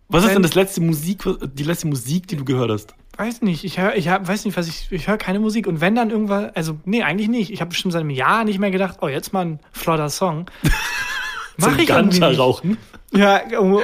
[0.07, 1.23] Was ist denn das letzte Musik,
[1.53, 2.95] die letzte Musik, die du gehört hast?
[3.17, 3.63] Weiß nicht.
[3.63, 4.91] Ich höre, ich hab, weiß nicht, was ich.
[4.91, 5.67] Ich höre keine Musik.
[5.67, 7.51] Und wenn dann irgendwas, also nee, eigentlich nicht.
[7.51, 10.49] Ich habe bestimmt seit einem Jahr nicht mehr gedacht, oh, jetzt mal ein flotter Song.
[11.57, 12.39] Mach ich irgendwie nicht.
[12.39, 12.77] rauchen?
[13.13, 13.81] Ja, oh,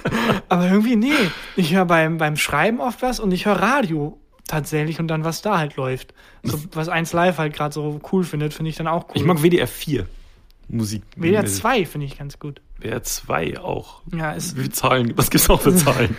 [0.48, 1.12] aber irgendwie nee.
[1.56, 5.40] Ich höre beim, beim Schreiben oft was und ich höre Radio tatsächlich und dann was
[5.42, 6.12] da halt läuft.
[6.42, 9.16] So, was 1 Live halt gerade so cool findet, finde ich dann auch cool.
[9.16, 10.06] Ich mag WDR 4
[10.68, 11.02] Musik.
[11.16, 12.60] WDR 2 finde ich ganz gut.
[12.78, 14.02] WDR 2 auch.
[14.14, 15.12] Ja, ist Wie Zahlen?
[15.16, 16.16] Was gibt's auch für Zahlen?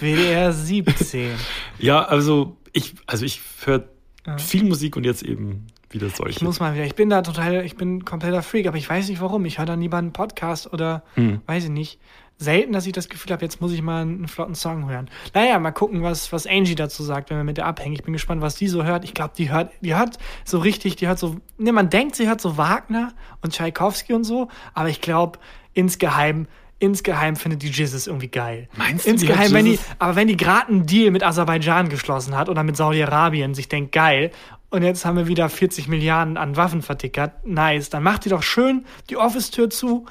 [0.00, 1.30] WDR 17.
[1.78, 3.84] ja, also ich, also ich höre
[4.26, 4.38] Ja.
[4.38, 6.36] viel Musik und jetzt eben wieder solche.
[6.38, 9.08] Ich muss mal wieder, ich bin da total, ich bin kompletter Freak, aber ich weiß
[9.08, 9.44] nicht warum.
[9.44, 11.40] Ich höre dann lieber einen Podcast oder Hm.
[11.46, 11.98] weiß ich nicht.
[12.38, 15.08] Selten, dass ich das Gefühl habe, jetzt muss ich mal einen flotten Song hören.
[15.34, 17.94] Naja, mal gucken, was, was Angie dazu sagt, wenn wir mit der abhängen.
[17.94, 19.04] Ich bin gespannt, was die so hört.
[19.04, 22.26] Ich glaube, die hört, die hört so richtig, die hört so, ne, man denkt, sie
[22.26, 25.38] hört so Wagner und Tchaikovsky und so, aber ich glaube,
[25.74, 26.48] insgeheim,
[26.82, 28.68] insgeheim findet die Jizzes irgendwie geil.
[28.76, 31.88] Meinst du, die Insgeheim, hört wenn die, aber wenn die gerade einen Deal mit Aserbaidschan
[31.88, 34.32] geschlossen hat oder mit Saudi-Arabien, sich denkt, geil,
[34.70, 38.42] und jetzt haben wir wieder 40 Milliarden an Waffen vertickert, nice, dann macht die doch
[38.42, 40.06] schön die Office-Tür zu,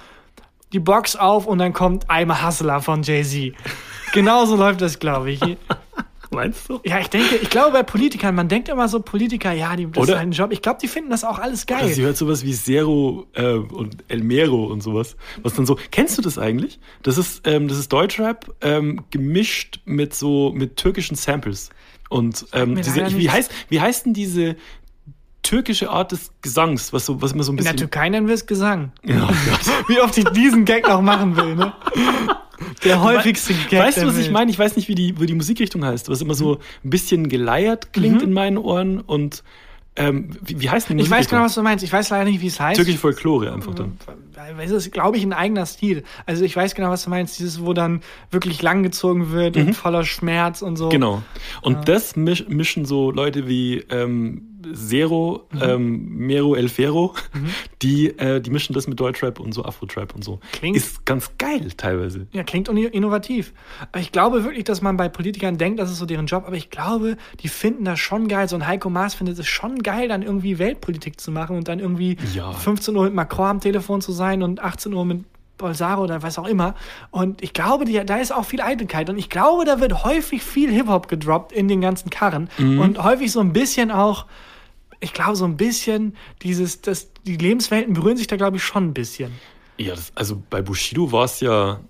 [0.71, 3.53] die Box auf und dann kommt I'm a Hustler von Jay-Z.
[4.13, 5.41] Genauso läuft das, glaube ich.
[6.33, 6.79] Meinst du?
[6.85, 10.03] Ja, ich denke, ich glaube bei Politikern, man denkt immer so, Politiker, ja, die, das
[10.03, 10.51] Oder- ist ein Job.
[10.53, 11.81] Ich glaube, die finden das auch alles geil.
[11.81, 15.17] Also sie hört sowas wie Zero äh, und El Mero und sowas.
[15.43, 15.77] Was dann so.
[15.91, 16.79] Kennst du das eigentlich?
[17.03, 21.69] Das ist, ähm, das ist Deutschrap ähm, gemischt mit so mit türkischen Samples.
[22.09, 24.55] Und ähm, diese, wie heißt, wie heißt denn diese
[25.43, 27.89] türkische Art des Gesangs, was so, was immer so ein In der bisschen.
[27.89, 28.91] Türkei nennen wir es Gesang.
[29.03, 29.59] Ja, Gott.
[29.87, 31.73] Wie oft ich diesen Gag noch machen will, ne?
[32.83, 33.79] Der häufigste Gag.
[33.79, 34.51] Weißt du, was ich meine?
[34.51, 37.93] Ich weiß nicht, wie die, wie die Musikrichtung heißt, was immer so ein bisschen geleiert
[37.93, 39.43] klingt in meinen Ohren und
[39.97, 41.05] ähm, wie, wie heißt denn die Mhm.
[41.05, 41.83] Ich weiß genau, was du meinst.
[41.83, 42.77] Ich weiß leider nicht, wie es heißt.
[42.77, 43.97] Türkische Folklore einfach dann.
[44.59, 46.03] Es ist, glaube ich, ein eigener Stil.
[46.25, 47.37] Also ich weiß genau, was du meinst.
[47.39, 48.01] Dieses, wo dann
[48.31, 50.89] wirklich langgezogen wird und voller Schmerz und so.
[50.89, 51.21] Genau.
[51.61, 55.61] Und das misch, mischen so Leute wie, ähm, Zero, Mhm.
[55.61, 57.13] ähm, Mero El Ferro,
[57.81, 60.39] die, äh, die mischen das mit Deutschrap und so Afro-Trap und so.
[60.51, 62.27] Klingt- Ist ganz geil teilweise.
[62.31, 63.53] Ja, klingt innovativ.
[63.91, 66.43] Aber ich glaube wirklich, dass man bei Politikern denkt, das ist so deren Job.
[66.47, 68.47] Aber ich glaube, die finden das schon geil.
[68.47, 71.79] So ein Heiko Maas findet es schon geil, dann irgendwie Weltpolitik zu machen und dann
[71.79, 72.51] irgendwie Ja.
[72.51, 75.23] 15 Uhr mit Macron am Telefon zu sein und 18 Uhr mit
[75.57, 76.73] Bolsaro oder was auch immer.
[77.11, 79.11] Und ich glaube, die, da ist auch viel Eitelkeit.
[79.11, 82.49] Und ich glaube, da wird häufig viel Hip-Hop gedroppt in den ganzen Karren.
[82.57, 84.25] Und häufig so ein bisschen auch,
[85.01, 88.85] ich glaube, so ein bisschen dieses, das, die Lebenswelten berühren sich da, glaube ich, schon
[88.85, 89.31] ein bisschen.
[89.77, 91.81] Ja, das, also bei Bushido war es ja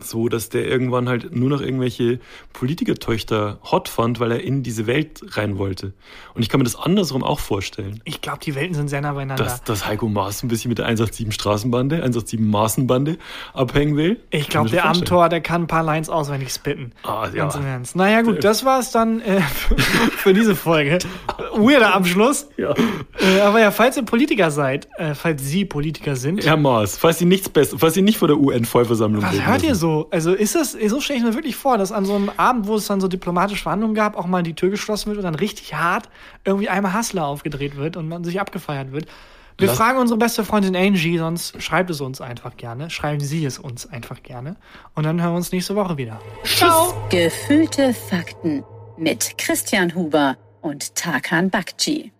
[0.00, 2.20] so, dass der irgendwann halt nur noch irgendwelche
[2.52, 5.92] Politikertöchter hot fand, weil er in diese Welt rein wollte.
[6.34, 8.00] Und ich kann mir das andersrum auch vorstellen.
[8.04, 9.42] Ich glaube, die Welten sind sehr nah beieinander.
[9.42, 13.18] Dass, dass Heiko Maas ein bisschen mit der 187 Straßenbande, 187 Maßenbande
[13.54, 14.20] abhängen will.
[14.30, 14.88] Ich glaube, der.
[14.88, 16.92] Amtor, der kann ein paar Lines auswendig spitten.
[17.02, 17.42] Ah, ja.
[17.42, 17.96] Ganz im Ernst.
[17.96, 19.40] Naja, gut, das war's dann äh,
[20.16, 20.98] für diese Folge.
[21.54, 22.48] Weirder Abschluss.
[22.56, 22.74] Ja.
[23.18, 27.18] Äh, aber ja, falls ihr Politiker seid, äh, falls Sie Politiker sind, Herr Maas, falls
[27.18, 29.80] Sie nichts Besseres, falls Sie nicht vor der UN-Vollversammlung was hört ihr lassen.
[29.88, 30.08] So?
[30.10, 32.76] Also ist das, so stelle ich mir wirklich vor, dass an so einem Abend, wo
[32.76, 35.74] es dann so diplomatische Verhandlungen gab, auch mal die Tür geschlossen wird und dann richtig
[35.74, 36.08] hart
[36.44, 39.06] irgendwie einmal Hustler aufgedreht wird und man sich abgefeiert wird.
[39.56, 42.90] Wir Lass- fragen unsere beste Freundin Angie, sonst schreibt es uns einfach gerne.
[42.90, 44.54] Schreiben Sie es uns einfach gerne.
[44.94, 46.20] Und dann hören wir uns nächste Woche wieder.
[46.44, 46.94] Ciao!
[47.10, 48.62] Gefühlte Fakten
[48.96, 52.12] mit Christian Huber und Tarkan Bakci.